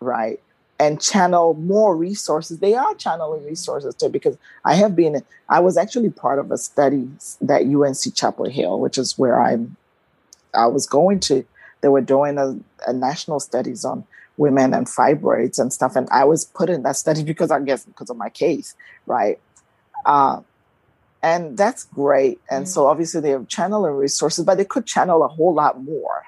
[0.00, 0.40] right?
[0.78, 2.58] And channel more resources.
[2.58, 6.58] They are channeling resources too, because I have been, I was actually part of a
[6.58, 7.08] study
[7.40, 9.76] that UNC Chapel Hill, which is where I'm,
[10.52, 11.44] I was going to.
[11.80, 14.04] They were doing a, a national studies on
[14.36, 15.96] women and fibroids and stuff.
[15.96, 18.74] And I was put in that study because I guess because of my case,
[19.06, 19.38] right?
[20.04, 20.40] Uh,
[21.22, 22.40] and that's great.
[22.50, 22.70] And mm-hmm.
[22.70, 26.24] so obviously they're channeling resources, but they could channel a whole lot more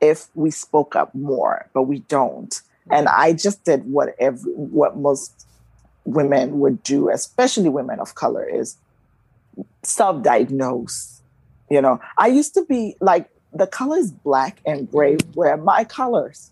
[0.00, 2.60] if we spoke up more, but we don't.
[2.90, 5.46] And I just did what every, what most
[6.04, 8.76] women would do, especially women of color, is
[9.82, 11.20] self-diagnose.
[11.70, 16.50] You know, I used to be like the colors black and gray were my colors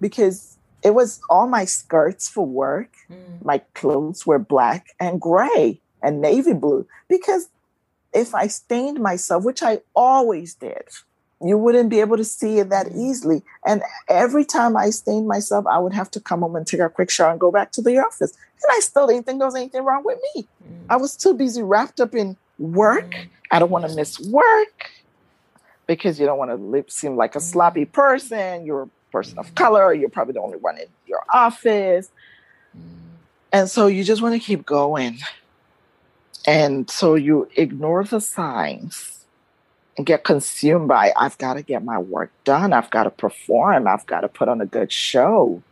[0.00, 2.92] because it was all my skirts for work.
[3.10, 3.44] Mm.
[3.44, 7.48] My clothes were black and gray and navy blue because
[8.12, 10.88] if I stained myself, which I always did,
[11.44, 13.42] you wouldn't be able to see it that easily.
[13.64, 16.88] And every time I stained myself, I would have to come home and take a
[16.88, 18.32] quick shower and go back to the office.
[18.32, 20.48] And I still didn't think there was anything wrong with me.
[20.64, 20.86] Mm.
[20.88, 23.10] I was too busy wrapped up in work.
[23.10, 23.28] Mm.
[23.50, 24.90] I don't want to miss work
[25.86, 27.92] because you don't want to seem like a sloppy mm.
[27.92, 28.64] person.
[28.64, 29.92] You're a person of color.
[29.92, 32.10] You're probably the only one in your office.
[33.52, 35.18] And so you just want to keep going.
[36.46, 39.15] And so you ignore the signs
[39.96, 43.86] and get consumed by I've got to get my work done, I've got to perform,
[43.86, 45.62] I've got to put on a good show.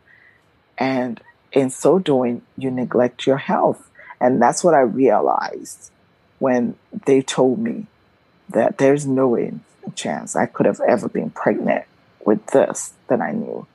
[0.77, 3.89] And in so doing, you neglect your health.
[4.19, 5.91] And that's what I realized
[6.39, 7.87] when they told me
[8.49, 9.53] that there's no way
[9.93, 11.85] chance I could have ever been pregnant
[12.25, 13.67] with this that I knew.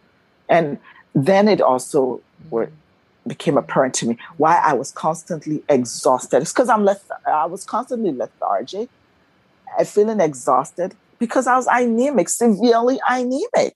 [0.48, 0.78] And
[1.14, 2.72] then it also mm-hmm.
[3.26, 6.42] became apparent to me why I was constantly exhausted.
[6.42, 8.88] It's because I'm leth- I was constantly lethargic
[9.84, 13.74] feeling exhausted because I was anemic, severely anemic.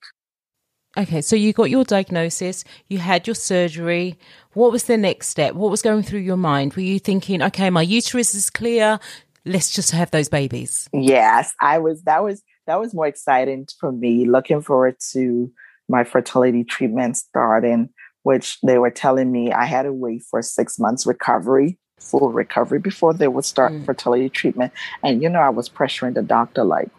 [0.96, 4.16] Okay, so you got your diagnosis, you had your surgery.
[4.52, 5.54] What was the next step?
[5.54, 6.74] What was going through your mind?
[6.74, 9.00] Were you thinking, okay, my uterus is clear,
[9.44, 10.88] let's just have those babies?
[10.92, 15.52] Yes, I was that was that was more exciting for me, looking forward to
[15.88, 17.90] my fertility treatment starting,
[18.22, 22.78] which they were telling me I had to wait for six months recovery, full recovery
[22.78, 23.84] before they would start mm.
[23.84, 24.72] fertility treatment.
[25.02, 26.90] And you know, I was pressuring the doctor like,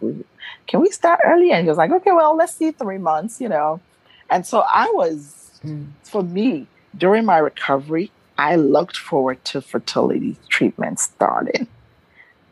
[0.66, 1.52] can we start early?
[1.52, 3.80] And he was like, okay, well, let's see three months, you know.
[4.30, 5.86] And so I was, mm.
[6.02, 11.68] for me, during my recovery, I looked forward to fertility treatment starting.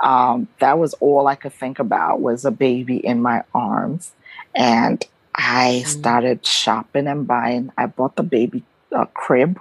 [0.01, 4.13] Um, that was all I could think about was a baby in my arms.
[4.55, 5.05] And
[5.35, 5.87] I mm.
[5.87, 7.73] started shopping and buying.
[7.77, 9.61] I bought the baby a crib.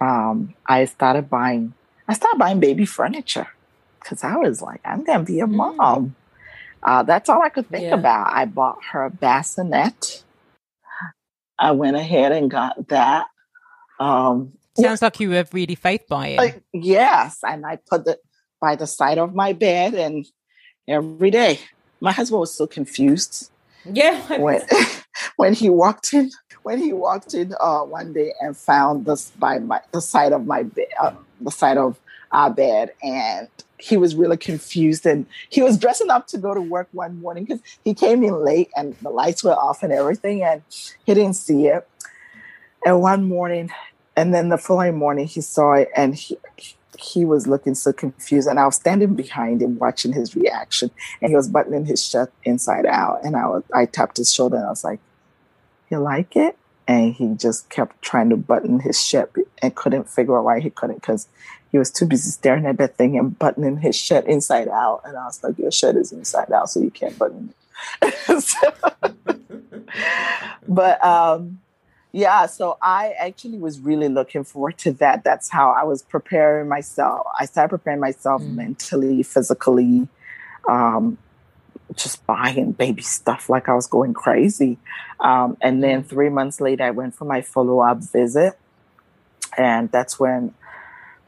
[0.00, 1.74] Um, I started buying,
[2.08, 3.48] I started buying baby furniture
[4.00, 5.76] because I was like, I'm going to be a mm.
[5.76, 6.16] mom.
[6.82, 7.94] Uh, that's all I could think yeah.
[7.94, 8.32] about.
[8.32, 10.24] I bought her a bassinet.
[11.58, 13.26] I went ahead and got that.
[13.98, 16.38] Um, Sounds like you were really faith buying.
[16.38, 18.18] Like, yes, and I put it
[18.60, 20.24] by the side of my bed, and
[20.88, 21.60] every day,
[22.00, 23.50] my husband was so confused.
[23.84, 24.62] Yeah, when
[25.36, 26.30] when he walked in,
[26.62, 30.46] when he walked in uh, one day and found this by my the side of
[30.46, 31.98] my bed, uh, the side of
[32.32, 36.60] our bed, and he was really confused and he was dressing up to go to
[36.60, 40.42] work one morning because he came in late and the lights were off and everything
[40.42, 40.62] and
[41.04, 41.88] he didn't see it.
[42.84, 43.70] And one morning
[44.16, 46.38] and then the following morning he saw it and he
[46.98, 50.90] he was looking so confused and i was standing behind him watching his reaction
[51.22, 54.56] and he was buttoning his shirt inside out and i was, i tapped his shoulder
[54.56, 55.00] and i was like
[55.90, 60.36] you like it and he just kept trying to button his shirt and couldn't figure
[60.36, 61.28] out why he couldn't because
[61.70, 65.02] he was too busy staring at that thing and buttoning his shirt inside out.
[65.04, 67.54] And I was like, Your shirt is inside out, so you can't button
[68.02, 68.42] it.
[68.42, 68.72] so,
[70.68, 71.60] but um,
[72.12, 75.22] yeah, so I actually was really looking forward to that.
[75.22, 77.26] That's how I was preparing myself.
[77.38, 78.54] I started preparing myself mm.
[78.54, 80.08] mentally, physically,
[80.68, 81.18] um,
[81.96, 84.78] just buying baby stuff like I was going crazy.
[85.18, 86.06] Um, and then mm.
[86.06, 88.58] three months later, I went for my follow up visit.
[89.56, 90.54] And that's when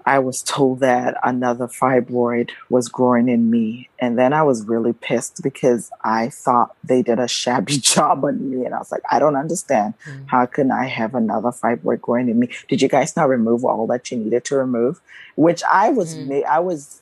[0.05, 3.89] I was told that another fibroid was growing in me.
[3.99, 8.51] And then I was really pissed because I thought they did a shabby job on
[8.51, 8.65] me.
[8.65, 9.95] And I was like, I don't understand.
[10.07, 10.27] Mm-hmm.
[10.27, 12.49] How can I have another fibroid growing in me?
[12.69, 15.01] Did you guys not remove all that you needed to remove?
[15.37, 16.49] Which I was, mm-hmm.
[16.49, 17.02] I was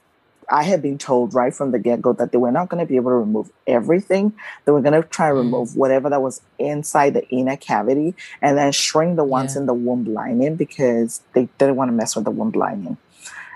[0.51, 2.87] I had been told right from the get go that they were not going to
[2.87, 4.33] be able to remove everything.
[4.65, 5.43] They were going to try and mm.
[5.43, 9.61] remove whatever that was inside the inner cavity and then shrink the ones yeah.
[9.61, 12.97] in the womb lining because they didn't want to mess with the womb lining.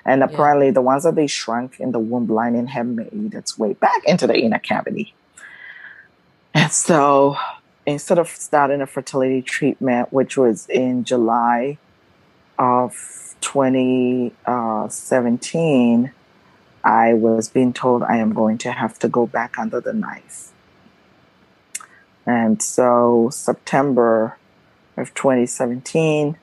[0.05, 0.73] And apparently, yeah.
[0.73, 4.27] the ones that they shrunk in the womb lining have made its way back into
[4.27, 5.15] the inner cavity.
[6.53, 7.39] And so,
[7.87, 11.79] instead of starting a fertility treatment, which was in July
[12.59, 16.13] of 2017,
[16.85, 20.53] I was being told I am going to have to go back under the knife.
[22.27, 24.39] And so, September
[24.97, 26.37] of 2017,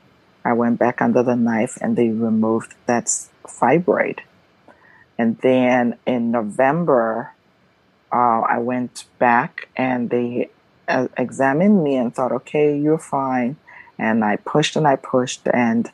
[0.44, 3.06] I went back under the knife and they removed that
[3.46, 4.20] fibroid.
[5.18, 7.34] And then in November,
[8.12, 10.50] uh, I went back and they
[10.88, 13.58] uh, examined me and thought, okay, you're fine.
[13.98, 15.92] And I pushed and I pushed, and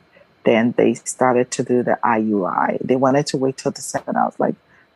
[0.47, 2.79] then they started to do the IUI.
[2.79, 4.17] They wanted to wait till December.
[4.17, 4.55] I was like,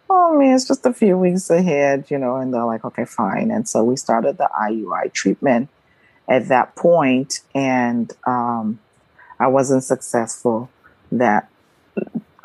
[0.10, 3.52] oh man, it's just a few weeks ahead, you know, and they're like, okay, fine.
[3.52, 5.68] And so we started the IUI treatment
[6.30, 8.80] at that point, and um,
[9.40, 10.70] I wasn't successful.
[11.12, 11.50] That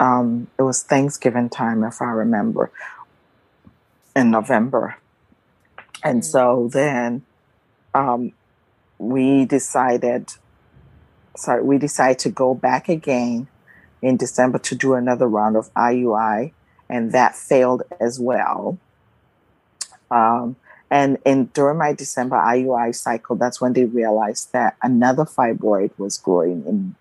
[0.01, 2.73] um, it was Thanksgiving time, if I remember,
[4.17, 4.97] in November.
[6.03, 6.31] And mm-hmm.
[6.31, 7.23] so then
[7.95, 8.33] um,
[8.99, 10.33] we decided
[11.37, 13.49] sorry, we decided to go back again
[14.03, 16.53] in December to do another round of IUI,
[16.89, 18.79] and that failed as well.
[20.11, 20.57] Um,
[20.91, 26.19] and in during my December IUI cycle, that's when they realized that another fibroid was
[26.19, 26.95] growing in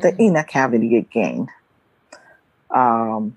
[0.00, 0.20] the mm-hmm.
[0.20, 1.48] inner cavity again.
[2.70, 3.36] Um,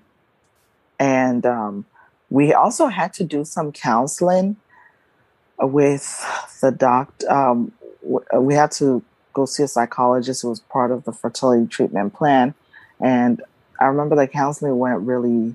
[0.98, 1.86] and um,
[2.28, 4.56] we also had to do some counseling
[5.58, 6.24] with
[6.60, 7.30] the doctor.
[7.30, 7.72] Um,
[8.02, 12.54] we had to go see a psychologist who was part of the fertility treatment plan.
[13.00, 13.42] And
[13.80, 15.54] I remember the counseling went really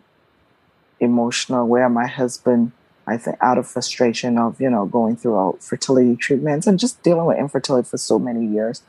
[0.99, 2.71] emotional where my husband,
[3.05, 7.03] I think out of frustration of, you know, going through all fertility treatments and just
[7.03, 8.81] dealing with infertility for so many years,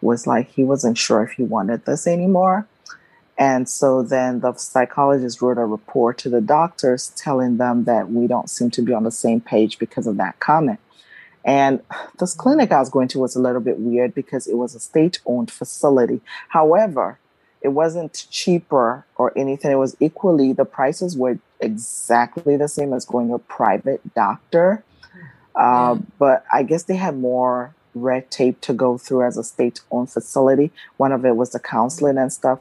[0.00, 2.66] was like he wasn't sure if he wanted this anymore.
[3.38, 8.26] And so then the psychologist wrote a report to the doctors telling them that we
[8.26, 10.80] don't seem to be on the same page because of that comment.
[11.46, 11.80] And
[12.18, 14.80] this clinic I was going to was a little bit weird because it was a
[14.80, 16.20] state owned facility.
[16.48, 17.18] However,
[17.62, 19.70] it wasn't cheaper or anything.
[19.70, 24.84] It was equally, the prices were exactly the same as going to a private doctor.
[25.54, 25.98] Uh, yeah.
[26.18, 30.10] But I guess they had more red tape to go through as a state owned
[30.10, 30.70] facility.
[30.96, 32.58] One of it was the counseling and stuff.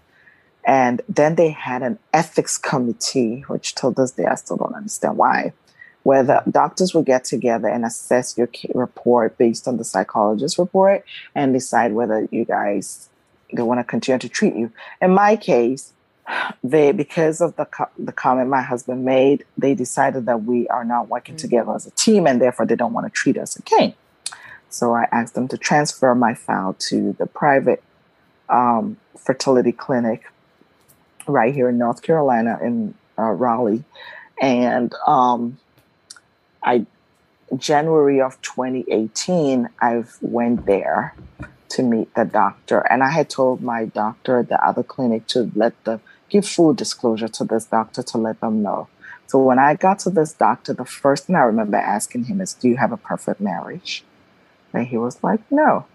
[0.64, 5.18] And then they had an ethics committee, which till this day I still don't understand
[5.18, 5.54] why,
[6.06, 11.04] where the doctors will get together and assess your report based on the psychologist report
[11.34, 13.10] and decide whether you guys
[13.52, 14.72] they want to continue to treat you.
[15.02, 15.94] In my case,
[16.64, 20.86] they because of the co- the comment my husband made, they decided that we are
[20.86, 21.42] not working mm-hmm.
[21.42, 23.96] together as a team, and therefore they don't want to treat us again.
[24.70, 27.82] So I asked them to transfer my file to the private
[28.48, 30.22] um, fertility clinic
[31.26, 33.84] right here in North Carolina in uh, Raleigh,
[34.40, 35.58] and um,
[36.66, 36.86] I
[37.56, 41.16] January of 2018 I went there
[41.70, 45.52] to meet the doctor, and I had told my doctor at the other clinic to
[45.56, 48.88] let the give full disclosure to this doctor to let them know.
[49.28, 52.54] So when I got to this doctor, the first thing I remember asking him is,
[52.54, 54.04] "Do you have a perfect marriage?"
[54.74, 55.86] And he was like, "No."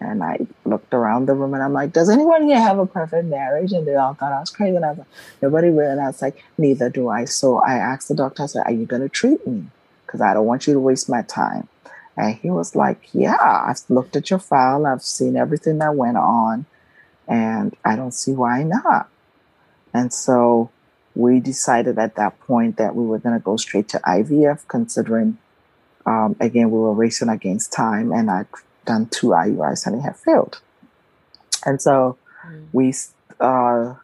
[0.00, 3.26] And I looked around the room and I'm like, does anyone here have a perfect
[3.26, 3.72] marriage?
[3.72, 4.74] And they all thought I was crazy.
[4.74, 5.06] And I was like,
[5.40, 5.88] nobody will.
[5.88, 7.24] And I was like, neither do I.
[7.24, 9.66] So I asked the doctor, I said, are you going to treat me?
[10.12, 11.68] Because I don't want you to waste my time.
[12.18, 14.84] And he was like, yeah, I've looked at your file.
[14.84, 16.66] I've seen everything that went on.
[17.26, 19.08] And I don't see why not.
[19.94, 20.70] And so
[21.14, 25.38] we decided at that point that we were going to go straight to IVF, considering,
[26.04, 28.12] um, again, we were racing against time.
[28.12, 28.46] And I'd
[28.84, 30.60] done two IUIs and they have failed.
[31.64, 32.66] And so mm.
[32.72, 32.92] we
[33.40, 33.94] uh,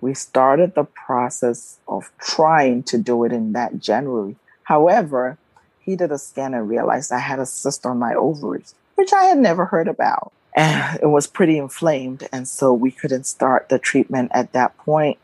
[0.00, 4.36] we started the process of trying to do it in that January.
[4.64, 5.38] However,
[5.84, 9.24] he did a scan and realized I had a cyst on my ovaries, which I
[9.24, 10.32] had never heard about.
[10.54, 12.28] And it was pretty inflamed.
[12.32, 15.18] And so we couldn't start the treatment at that point.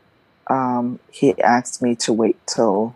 [0.47, 2.95] Um, he asked me to wait till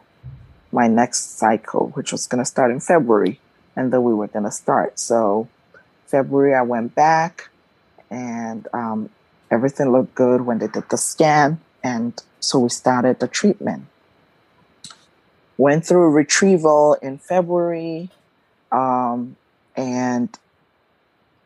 [0.71, 3.39] my next cycle, which was going to start in February.
[3.75, 4.99] And then we were going to start.
[4.99, 5.47] So
[6.07, 7.49] February, I went back
[8.09, 9.09] and um,
[9.51, 11.59] everything looked good when they did the scan.
[11.83, 13.85] And so we started the treatment.
[15.57, 18.09] Went through retrieval in February.
[18.71, 19.35] Um,
[19.75, 20.37] and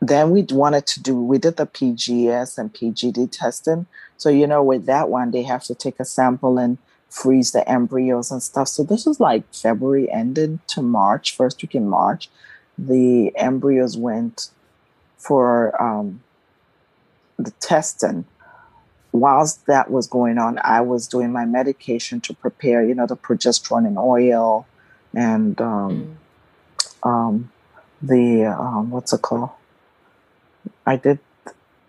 [0.01, 3.87] then we wanted to do, we did the PGS and PGD testing.
[4.17, 6.77] So, you know, with that one, they have to take a sample and
[7.09, 8.67] freeze the embryos and stuff.
[8.67, 12.29] So this was like February ended to March, first week in March.
[12.77, 14.49] The embryos went
[15.17, 16.21] for um,
[17.37, 18.25] the testing.
[19.19, 23.17] Whilst that was going on, I was doing my medication to prepare, you know, the
[23.17, 24.67] progesterone and oil
[25.13, 26.17] and um,
[26.77, 27.09] mm.
[27.09, 27.51] um,
[28.01, 29.49] the, um, what's it called?
[30.85, 31.19] I did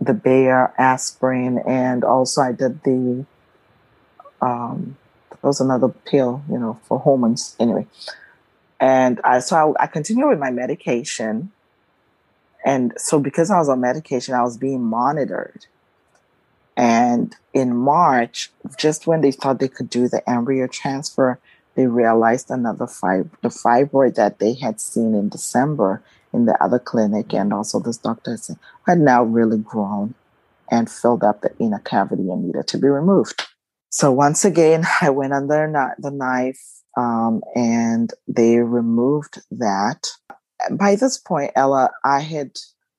[0.01, 3.27] the Bayer aspirin and also I did the,
[4.41, 4.97] um,
[5.31, 7.87] that was another pill, you know, for hormones anyway.
[8.81, 11.53] And I, so I, I continued with my medication
[12.65, 15.67] and so, because I was on medication, I was being monitored.
[16.79, 21.41] And in March, just when they thought they could do the embryo transfer,
[21.75, 26.79] they realized another fib- the fibroid that they had seen in December in the other
[26.79, 28.39] clinic, and also this doctor
[28.87, 30.15] had now really grown
[30.71, 33.45] and filled up the inner cavity and needed to be removed.
[33.91, 36.63] So once again, I went under the knife
[36.97, 40.07] um, and they removed that
[40.71, 42.53] by this point, Ella, I had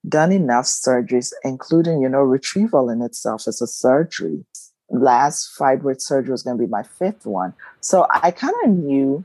[0.08, 4.46] done enough surgeries, including, you know, retrieval in itself is a surgery.
[4.90, 7.54] Last fibroid surgery was going to be my fifth one.
[7.82, 9.24] So I kind of knew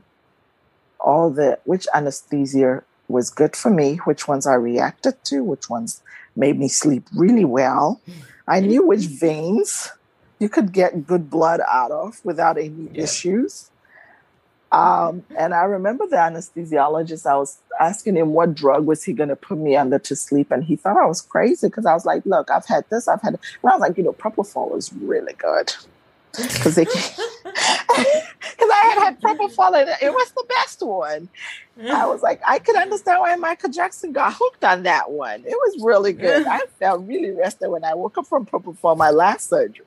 [0.99, 6.01] all the which anesthesia was good for me, which ones I reacted to, which ones
[6.35, 8.01] made me sleep really well.
[8.47, 9.25] I knew which mm-hmm.
[9.25, 9.91] veins
[10.39, 13.03] you could get good blood out of without any yeah.
[13.03, 13.69] issues.
[14.75, 19.29] Um, and I remember the anesthesiologist, I was asking him what drug was he going
[19.29, 20.51] to put me under to sleep.
[20.51, 23.21] And he thought I was crazy because I was like, look, I've had this, I've
[23.21, 23.39] had, it.
[23.63, 25.73] and I was like, you know, propofol is really good.
[26.35, 31.29] Because they, because I had had propofol and it was the best one.
[31.89, 35.45] I was like, I could understand why Michael Jackson got hooked on that one.
[35.45, 36.45] It was really good.
[36.49, 39.85] I felt really rested when I woke up from propofol my last surgery.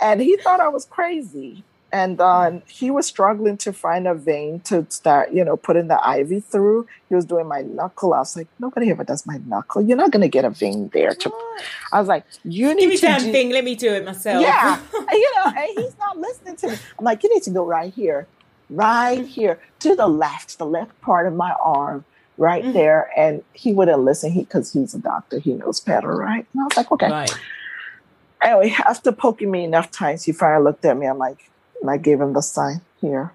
[0.00, 4.60] And he thought I was crazy and um, he was struggling to find a vein
[4.60, 6.86] to start, you know, putting the IV through.
[7.08, 8.14] He was doing my knuckle.
[8.14, 9.82] I was like, nobody ever does my knuckle.
[9.82, 11.14] You're not going to get a vein there.
[11.14, 11.32] To,
[11.92, 13.00] I was like, you need to.
[13.00, 13.50] Give me to do- thing.
[13.50, 14.42] Let me do it myself.
[14.42, 14.80] Yeah,
[15.12, 16.76] you know, and he's not listening to me.
[16.98, 18.28] I'm like, you need to go right here,
[18.68, 22.04] right here to the left, the left part of my arm.
[22.36, 22.72] right mm-hmm.
[22.72, 23.10] there.
[23.16, 26.46] And he wouldn't listen he because he's a doctor, he knows better, right?
[26.52, 27.10] And I was like, okay.
[27.10, 27.30] Right.
[28.42, 31.06] Anyway, after poking me enough times, he finally looked at me.
[31.06, 33.32] I'm like, and I gave him the sign here.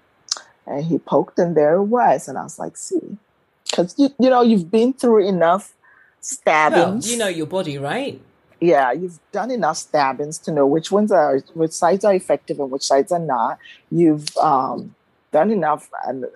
[0.66, 2.28] And he poked, and there it was.
[2.28, 3.18] And I was like, see,
[3.64, 5.74] because you, you know, you've been through enough
[6.20, 7.04] stabbings.
[7.06, 8.20] Well, you know your body, right?
[8.60, 12.70] Yeah, you've done enough stabbings to know which ones are, which sides are effective and
[12.70, 13.58] which sides are not.
[13.90, 14.94] You've um,
[15.30, 15.90] done enough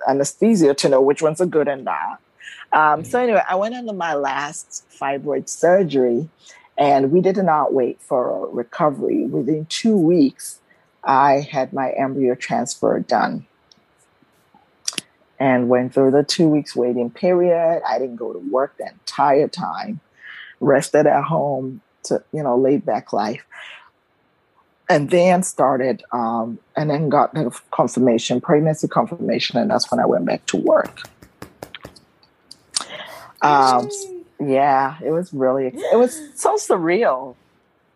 [0.06, 2.20] anesthesia to know which ones are good and not.
[2.72, 6.28] Um, so anyway, I went under my last fibroid surgery,
[6.78, 9.24] and we did not wait for recovery.
[9.24, 10.61] Within two weeks,
[11.03, 13.46] I had my embryo transfer done
[15.38, 17.82] and went through the two weeks waiting period.
[17.86, 20.01] I didn't go to work the entire time,
[20.61, 23.44] rested at home to, you know, laid back life.
[24.88, 30.05] And then started, um, and then got the confirmation, pregnancy confirmation, and that's when I
[30.05, 31.03] went back to work.
[33.40, 33.88] Um,
[34.40, 37.36] yeah, it was really, it was so surreal.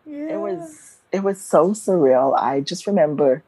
[0.05, 0.35] Yeah.
[0.35, 0.84] It was,
[1.15, 2.37] it was so surreal.
[2.37, 3.41] I just remember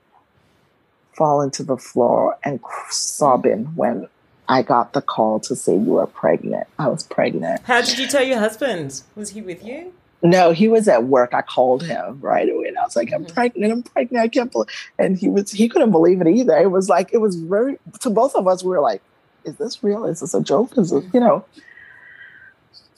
[1.14, 4.08] falling to the floor and sobbing when
[4.48, 6.68] I got the call to say you were pregnant.
[6.80, 7.62] I was pregnant.
[7.66, 9.02] How did you tell your husband?
[9.16, 9.94] Was he with you?
[10.24, 11.34] No, he was at work.
[11.34, 13.34] I called him right away, and I was like, "I'm mm-hmm.
[13.34, 13.72] pregnant.
[13.72, 14.24] I'm pregnant.
[14.24, 16.58] I can't believe." And he was he couldn't believe it either.
[16.58, 18.64] It was like it was very to both of us.
[18.64, 19.02] We were like,
[19.44, 20.06] "Is this real?
[20.06, 20.78] Is this a joke?
[20.78, 21.46] Is this you know?"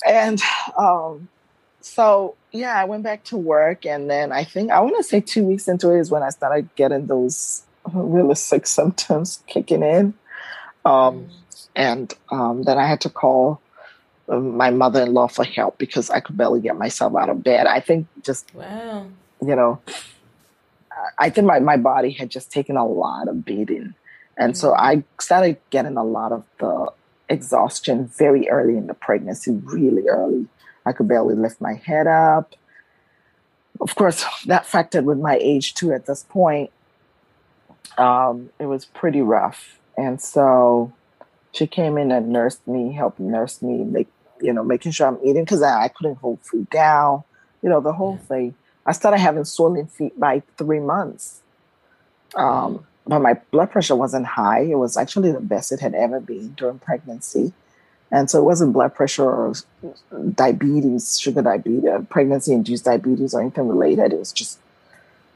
[0.08, 0.42] And
[0.78, 1.28] um,
[1.82, 5.22] so yeah, I went back to work, and then I think I want to say
[5.22, 7.64] two weeks into it is when I started getting those
[7.94, 10.14] realistic symptoms kicking in.
[10.86, 11.30] Um, mm.
[11.76, 13.62] And um, then I had to call
[14.28, 17.44] um, my mother in law for help because I could barely get myself out of
[17.44, 17.68] bed.
[17.68, 19.06] I think just, wow.
[19.42, 19.80] you know,
[21.18, 23.94] I think my, my body had just taken a lot of beating.
[24.38, 24.58] And mm.
[24.58, 26.92] so I started getting a lot of the
[27.30, 30.48] exhaustion very early in the pregnancy, really early.
[30.86, 32.56] I could barely lift my head up.
[33.82, 36.72] Of course, that factored with my age too at this point
[38.00, 39.80] um, it was pretty rough.
[39.98, 40.94] And so
[41.52, 44.08] she came in and nursed me, helped nurse me, make
[44.42, 47.24] you know, making sure I'm eating because I, I, couldn't hold food down,
[47.62, 48.28] you know, the whole yeah.
[48.28, 48.56] thing.
[48.86, 51.42] I started having swollen feet by three months.
[52.36, 54.62] Um, but my blood pressure wasn't high.
[54.62, 57.52] It was actually the best it had ever been during pregnancy.
[58.12, 59.54] And so it wasn't blood pressure or
[60.34, 64.14] diabetes, sugar diabetes, pregnancy induced diabetes or anything related.
[64.14, 64.60] It was just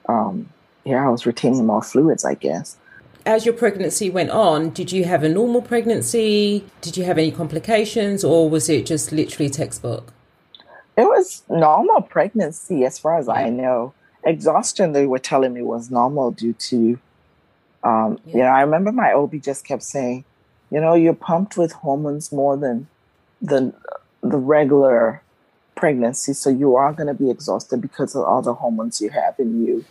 [0.09, 0.49] um,
[0.83, 2.77] yeah, I was retaining more fluids, I guess.
[3.25, 6.65] As your pregnancy went on, did you have a normal pregnancy?
[6.81, 10.11] Did you have any complications, or was it just literally textbook?
[10.97, 13.93] It was normal pregnancy, as far as I know.
[14.25, 16.99] Exhaustion, they were telling me, was normal due to,
[17.83, 18.33] um, yeah.
[18.33, 20.25] you know, I remember my OB just kept saying,
[20.73, 22.87] you know, you're pumped with hormones more than
[23.41, 23.73] the
[24.23, 25.21] the regular
[25.75, 29.35] pregnancy, so you are going to be exhausted because of all the hormones you have
[29.37, 29.85] in you.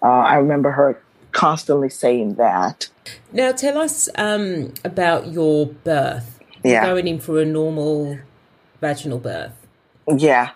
[0.00, 1.02] Uh, I remember her
[1.32, 2.88] constantly saying that.
[3.32, 6.38] Now, tell us um, about your birth.
[6.62, 6.86] Yeah.
[6.86, 8.18] Going in for a normal
[8.80, 9.66] vaginal birth.
[10.06, 10.50] Yeah.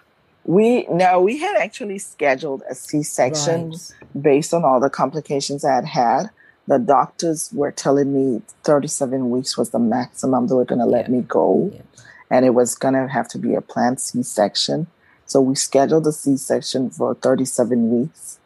[0.44, 3.92] We no, we had actually scheduled a C-section right.
[4.20, 6.30] based on all the complications I had had.
[6.66, 11.06] The doctors were telling me 37 weeks was the maximum they were going to let
[11.06, 11.16] yeah.
[11.16, 11.82] me go, yeah.
[12.30, 14.86] and it was going to have to be a planned C-section.
[15.26, 18.38] So we scheduled a C-section for 37 weeks.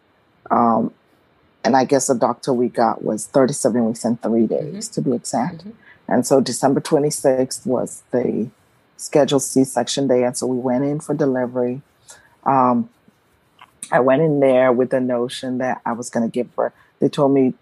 [0.51, 0.93] Um,
[1.65, 4.95] and I guess the doctor we got was 37 weeks and three days mm-hmm.
[4.95, 5.59] to be exact.
[5.59, 5.71] Mm-hmm.
[6.09, 8.49] And so December 26th was the
[8.97, 10.25] scheduled C section day.
[10.25, 11.83] And so we went in for delivery.
[12.45, 12.89] Um,
[13.93, 16.73] I went in there with the notion that I was going to give birth.
[17.01, 17.55] They told me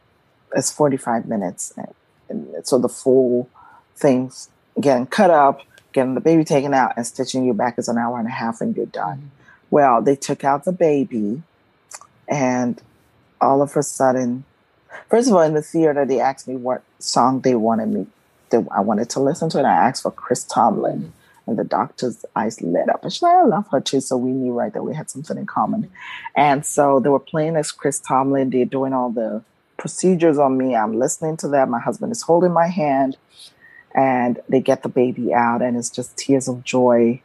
[0.54, 1.72] it's 45 minutes.
[1.76, 1.94] And,
[2.28, 3.48] and so the full
[3.96, 7.98] things getting cut up, getting the baby taken out, and stitching you back is an
[7.98, 9.16] hour and a half and you're done.
[9.18, 9.28] Mm-hmm.
[9.70, 11.42] Well, they took out the baby
[12.28, 12.80] and
[13.40, 14.44] all of a sudden,
[15.08, 18.06] first of all, in the theater, they asked me what song they wanted me,
[18.50, 21.12] that I wanted to listen to, and I asked for Chris Tomlin.
[21.48, 23.04] And the doctor's eyes lit up.
[23.04, 24.00] And she's like, I love her too.
[24.00, 25.88] So we knew right that we had something in common.
[26.34, 28.50] And so they were playing as Chris Tomlin.
[28.50, 29.44] They're doing all the
[29.76, 30.74] procedures on me.
[30.74, 31.70] I'm listening to them.
[31.70, 33.16] My husband is holding my hand.
[33.94, 37.22] And they get the baby out, and it's just tears of joy.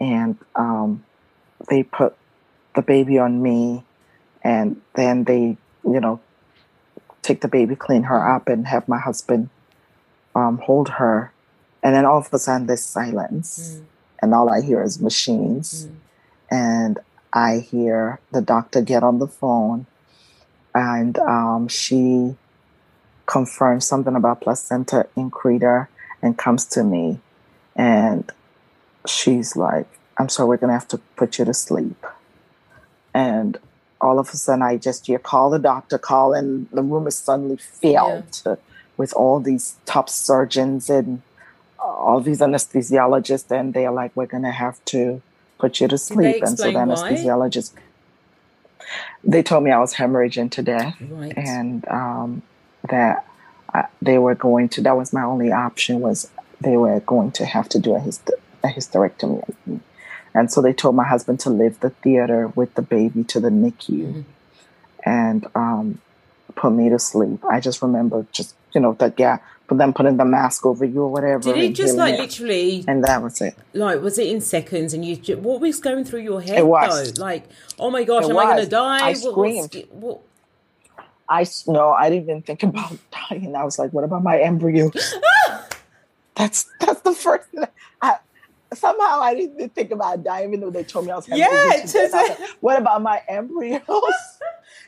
[0.00, 1.04] And um,
[1.68, 2.16] they put
[2.74, 3.84] the baby on me
[4.46, 6.20] and then they, you know,
[7.22, 9.48] take the baby, clean her up, and have my husband
[10.36, 11.32] um, hold her.
[11.82, 13.84] And then all of a sudden, there's silence, mm.
[14.22, 15.86] and all I hear is machines.
[15.86, 15.94] Mm.
[16.48, 16.98] And
[17.32, 19.86] I hear the doctor get on the phone,
[20.76, 22.36] and um, she
[23.24, 25.88] confirms something about placenta increta
[26.20, 27.18] and comes to me.
[27.74, 28.30] And
[29.06, 29.86] she's like,
[30.18, 32.04] I'm sorry, we're going to have to put you to sleep.
[33.14, 33.58] And
[34.02, 37.16] all of a sudden, I just, you call the doctor, call, and the room is
[37.16, 38.56] suddenly filled yeah.
[38.98, 41.22] with all these top surgeons and
[41.78, 43.50] all these anesthesiologists.
[43.50, 45.22] And they're like, we're going to have to
[45.58, 46.42] put you to sleep.
[46.42, 47.72] And so the anesthesiologist,
[49.24, 50.96] they told me I was hemorrhaging to death.
[51.00, 51.36] Right.
[51.36, 52.42] And um,
[52.88, 53.26] that
[53.74, 57.44] I, they were going to, that was my only option was they were going to
[57.44, 59.80] have to do a, hyster- a hysterectomy.
[60.34, 63.48] And so they told my husband to leave the theater with the baby to the
[63.48, 64.20] NICU mm-hmm.
[65.04, 66.00] and um,
[66.54, 67.44] put me to sleep.
[67.44, 69.38] I just remember just, you know, that, yeah,
[69.68, 71.52] for them putting the mask over you or whatever.
[71.52, 72.20] Did it just like it.
[72.20, 72.84] literally?
[72.86, 73.56] And that was it.
[73.72, 74.94] Like, was it in seconds?
[74.94, 76.58] And you, what was going through your head?
[76.58, 77.12] It was.
[77.12, 77.24] Though?
[77.24, 77.44] Like,
[77.78, 78.44] oh my gosh, it am was.
[78.44, 79.06] I going to die?
[79.06, 79.86] I screamed.
[79.90, 80.20] What,
[81.28, 82.96] I no, I didn't even think about
[83.28, 83.54] dying.
[83.56, 84.90] I was like, what about my embryo?
[86.34, 87.64] that's that's the first thing.
[88.00, 88.16] I,
[88.72, 92.78] somehow I didn't think about dying, even though they told me I was yeah, What
[92.78, 93.80] about my embryos?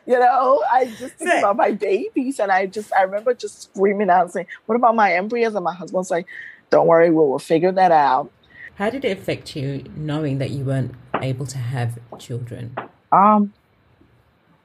[0.09, 4.09] you know, I just think about my babies, and I just I remember just screaming
[4.09, 6.27] out and saying, "What about my embryos?" And my husband's like,
[6.71, 8.31] "Don't worry, we'll, we'll figure that out."
[8.77, 12.75] How did it affect you knowing that you weren't able to have children?
[13.13, 13.53] Um,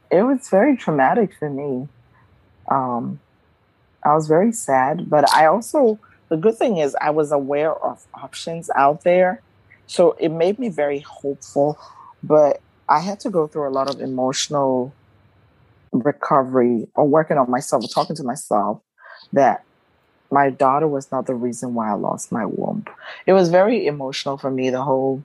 [0.10, 1.90] it was very traumatic for me.
[2.72, 3.20] Um,
[4.06, 8.06] I was very sad, but I also the good thing is I was aware of
[8.14, 9.42] options out there.
[9.88, 11.78] So it made me very hopeful,
[12.24, 14.94] but I had to go through a lot of emotional
[15.94, 18.82] recovery or working on myself or talking to myself
[19.32, 19.64] that
[20.32, 22.86] my daughter was not the reason why I lost my womb.
[23.26, 25.24] It was very emotional for me, the whole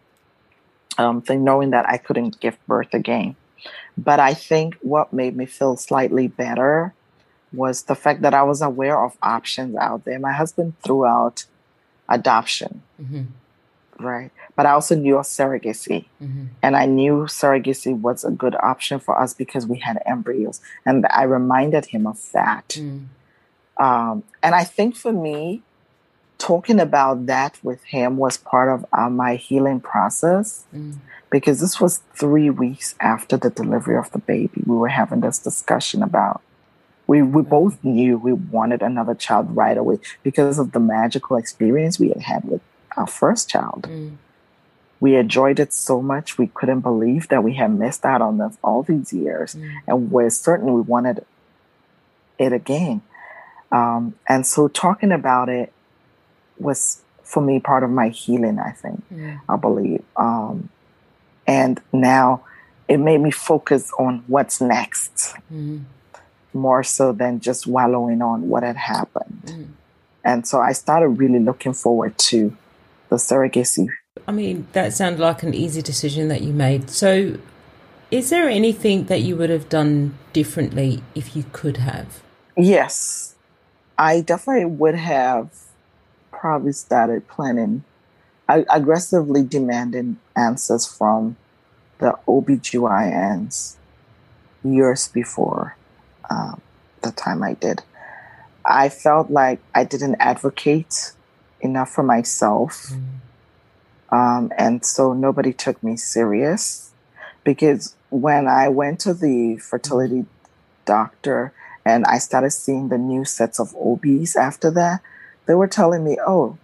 [0.98, 3.34] um, thing, knowing that I couldn't give birth again.
[3.96, 6.94] But I think what made me feel slightly better
[7.52, 10.18] was the fact that I was aware of options out there.
[10.18, 11.46] My husband threw out
[12.08, 13.22] adoption, mm-hmm.
[14.00, 14.30] Right?
[14.56, 16.06] But I also knew of surrogacy.
[16.22, 16.46] Mm-hmm.
[16.62, 20.60] And I knew surrogacy was a good option for us because we had embryos.
[20.84, 22.68] And I reminded him of that.
[22.70, 23.06] Mm.
[23.76, 25.62] Um, and I think for me,
[26.38, 30.96] talking about that with him was part of uh, my healing process mm.
[31.30, 34.62] because this was three weeks after the delivery of the baby.
[34.64, 36.42] We were having this discussion about
[37.08, 41.98] we, we both knew we wanted another child right away because of the magical experience
[41.98, 42.60] we had had with
[42.96, 43.86] our first child.
[43.88, 44.16] Mm.
[45.00, 48.56] We enjoyed it so much we couldn't believe that we had missed out on this
[48.62, 49.70] all these years, mm.
[49.86, 51.24] and we're certain we wanted
[52.38, 53.02] it again.
[53.70, 55.72] Um, and so talking about it
[56.58, 58.58] was for me part of my healing.
[58.58, 59.40] I think mm.
[59.48, 60.68] I believe, um,
[61.46, 62.44] and now
[62.88, 65.34] it made me focus on what's next.
[65.52, 65.84] Mm
[66.52, 69.42] more so than just wallowing on what had happened.
[69.46, 69.66] Mm.
[70.24, 72.56] And so I started really looking forward to
[73.08, 73.88] the surrogacy.
[74.26, 76.90] I mean, that sounded like an easy decision that you made.
[76.90, 77.38] So,
[78.10, 82.22] is there anything that you would have done differently if you could have?
[82.56, 83.34] Yes.
[83.98, 85.50] I definitely would have
[86.30, 87.84] probably started planning,
[88.48, 91.36] I, aggressively demanding answers from
[91.98, 93.76] the OBGYNs
[94.64, 95.76] years before
[96.30, 96.60] um,
[97.02, 97.82] the time I did.
[98.64, 101.12] I felt like I didn't advocate
[101.60, 102.92] enough for myself.
[102.92, 103.04] Mm.
[104.10, 106.92] Um, and so nobody took me serious
[107.44, 110.24] because when I went to the fertility
[110.86, 111.52] doctor
[111.84, 115.00] and I started seeing the new sets of OBs after that,
[115.46, 116.58] they were telling me, oh,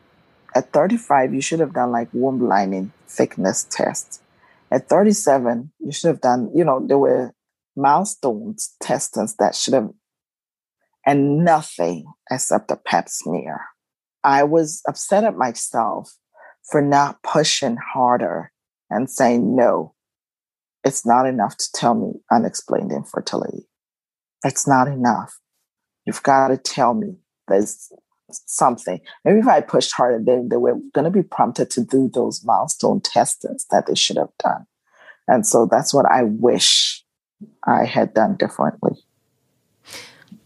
[0.54, 4.22] at 35, you should have done like womb lining thickness test.
[4.70, 7.34] At 37, you should have done, you know, there were
[7.76, 9.90] milestones testings that should have,
[11.06, 13.60] and nothing except a pap smear.
[14.24, 16.16] I was upset at myself
[16.70, 18.50] for not pushing harder
[18.90, 19.94] and saying, no,
[20.82, 23.68] it's not enough to tell me unexplained infertility.
[24.44, 25.38] It's not enough.
[26.06, 27.16] You've got to tell me
[27.48, 27.92] there's
[28.30, 29.00] something.
[29.24, 32.42] Maybe if I pushed harder, they, they were going to be prompted to do those
[32.44, 34.66] milestone testings that they should have done.
[35.28, 37.02] And so that's what I wish
[37.66, 38.92] I had done differently.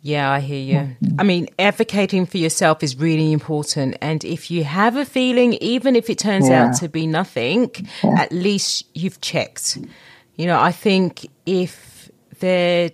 [0.08, 0.96] Yeah, I hear you.
[1.18, 3.98] I mean, advocating for yourself is really important.
[4.00, 6.64] And if you have a feeling, even if it turns yeah.
[6.64, 7.70] out to be nothing,
[8.02, 8.22] yeah.
[8.22, 9.76] at least you've checked.
[10.36, 12.92] You know, I think if there,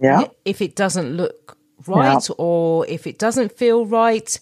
[0.00, 0.28] yeah.
[0.44, 1.58] if it doesn't look
[1.88, 2.34] right yeah.
[2.38, 4.38] or if it doesn't feel right,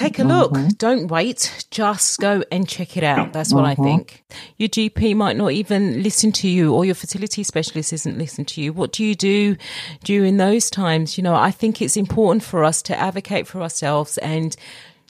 [0.00, 0.52] Take a look.
[0.52, 0.68] Mm-hmm.
[0.78, 1.66] Don't wait.
[1.70, 3.34] Just go and check it out.
[3.34, 3.82] That's what mm-hmm.
[3.82, 4.24] I think.
[4.56, 8.62] Your GP might not even listen to you or your fertility specialist isn't listening to
[8.62, 8.72] you.
[8.72, 9.56] What do you do
[10.02, 11.18] during those times?
[11.18, 14.56] You know, I think it's important for us to advocate for ourselves and,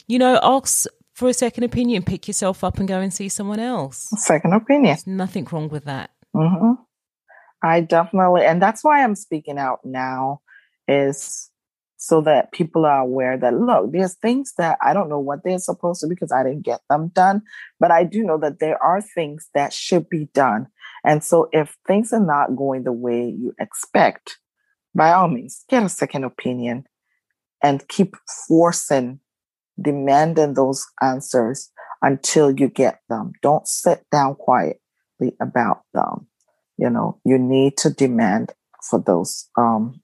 [0.07, 2.03] you know, ask for a second opinion.
[2.03, 4.09] Pick yourself up and go and see someone else.
[4.17, 4.87] Second opinion.
[4.87, 6.09] There's nothing wrong with that.
[6.35, 6.73] Mm-hmm.
[7.63, 10.41] I definitely, and that's why I'm speaking out now,
[10.87, 11.50] is
[12.03, 15.59] so that people are aware that look, there's things that I don't know what they're
[15.59, 17.43] supposed to because I didn't get them done,
[17.79, 20.65] but I do know that there are things that should be done.
[21.03, 24.39] And so if things are not going the way you expect,
[24.95, 26.85] by all means, get a second opinion
[27.61, 28.15] and keep
[28.47, 29.19] forcing,
[29.79, 31.69] demanding those answers
[32.01, 33.33] until you get them.
[33.43, 36.25] Don't sit down quietly about them.
[36.79, 38.53] You know, you need to demand
[38.89, 40.01] for those, um,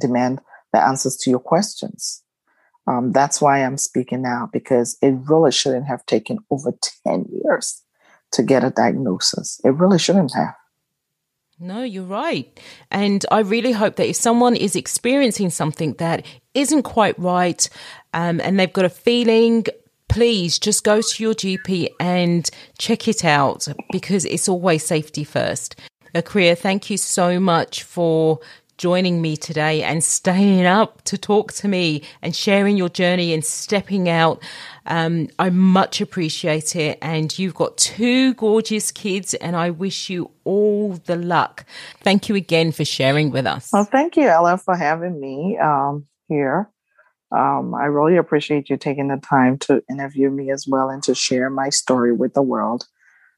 [0.00, 0.40] demand
[0.72, 2.22] the answers to your questions.
[2.86, 6.72] Um, that's why I'm speaking now because it really shouldn't have taken over
[7.04, 7.82] 10 years
[8.32, 9.60] to get a diagnosis.
[9.64, 10.54] It really shouldn't have.
[11.58, 12.60] No, you're right.
[12.90, 17.66] And I really hope that if someone is experiencing something that isn't quite right
[18.12, 19.64] um, and they've got a feeling,
[20.08, 22.48] please just go to your GP and
[22.78, 25.76] check it out because it's always safety first.
[26.14, 28.38] Akua, thank you so much for
[28.78, 33.44] joining me today and staying up to talk to me and sharing your journey and
[33.44, 34.42] stepping out.
[34.86, 36.98] Um, I much appreciate it.
[37.00, 41.64] And you've got two gorgeous kids, and I wish you all the luck.
[42.02, 43.70] Thank you again for sharing with us.
[43.72, 46.70] Well, thank you, Ella, for having me um, here.
[47.32, 51.14] Um, I really appreciate you taking the time to interview me as well and to
[51.14, 52.86] share my story with the world.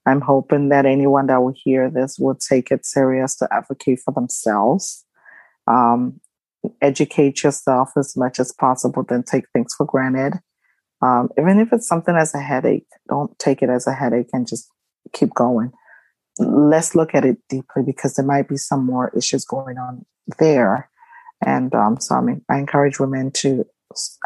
[0.04, 4.12] I'm hoping that anyone that will hear this will take it serious to advocate for
[4.12, 5.04] themselves
[5.68, 6.20] um,
[6.80, 10.34] educate yourself as much as possible, then take things for granted.
[11.00, 14.48] Um, even if it's something as a headache, don't take it as a headache and
[14.48, 14.68] just
[15.12, 15.72] keep going.
[16.38, 20.04] Let's look at it deeply because there might be some more issues going on
[20.38, 20.90] there.
[21.44, 23.64] And um, so I, mean, I encourage women to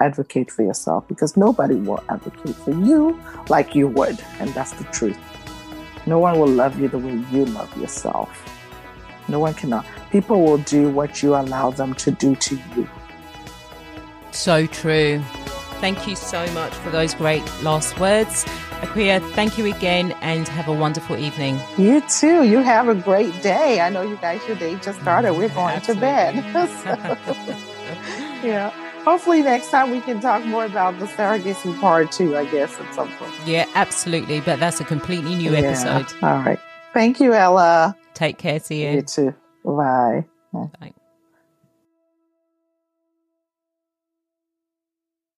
[0.00, 4.18] advocate for yourself because nobody will advocate for you like you would.
[4.40, 5.18] And that's the truth.
[6.06, 8.51] No one will love you the way you love yourself.
[9.28, 9.86] No one cannot.
[10.10, 12.88] People will do what you allow them to do to you.
[14.30, 15.22] So true.
[15.80, 18.44] Thank you so much for those great last words.
[18.82, 21.60] Akua, thank you again and have a wonderful evening.
[21.78, 22.44] You too.
[22.44, 23.80] You have a great day.
[23.80, 25.34] I know you guys, your day just started.
[25.34, 26.40] We're going Absolutely.
[26.42, 26.68] to bed.
[26.82, 27.56] so,
[28.46, 28.70] yeah.
[29.04, 32.94] Hopefully next time we can talk more about the surrogacy part two, I guess, at
[32.94, 33.32] some point.
[33.44, 34.40] Yeah, absolutely.
[34.40, 35.58] But that's a completely new yeah.
[35.58, 36.06] episode.
[36.22, 36.58] All right.
[36.92, 37.96] Thank you, Ella.
[38.14, 38.60] Take care.
[38.60, 38.90] See you.
[38.92, 39.34] You too.
[39.64, 40.26] Bye.
[40.52, 40.92] Bye.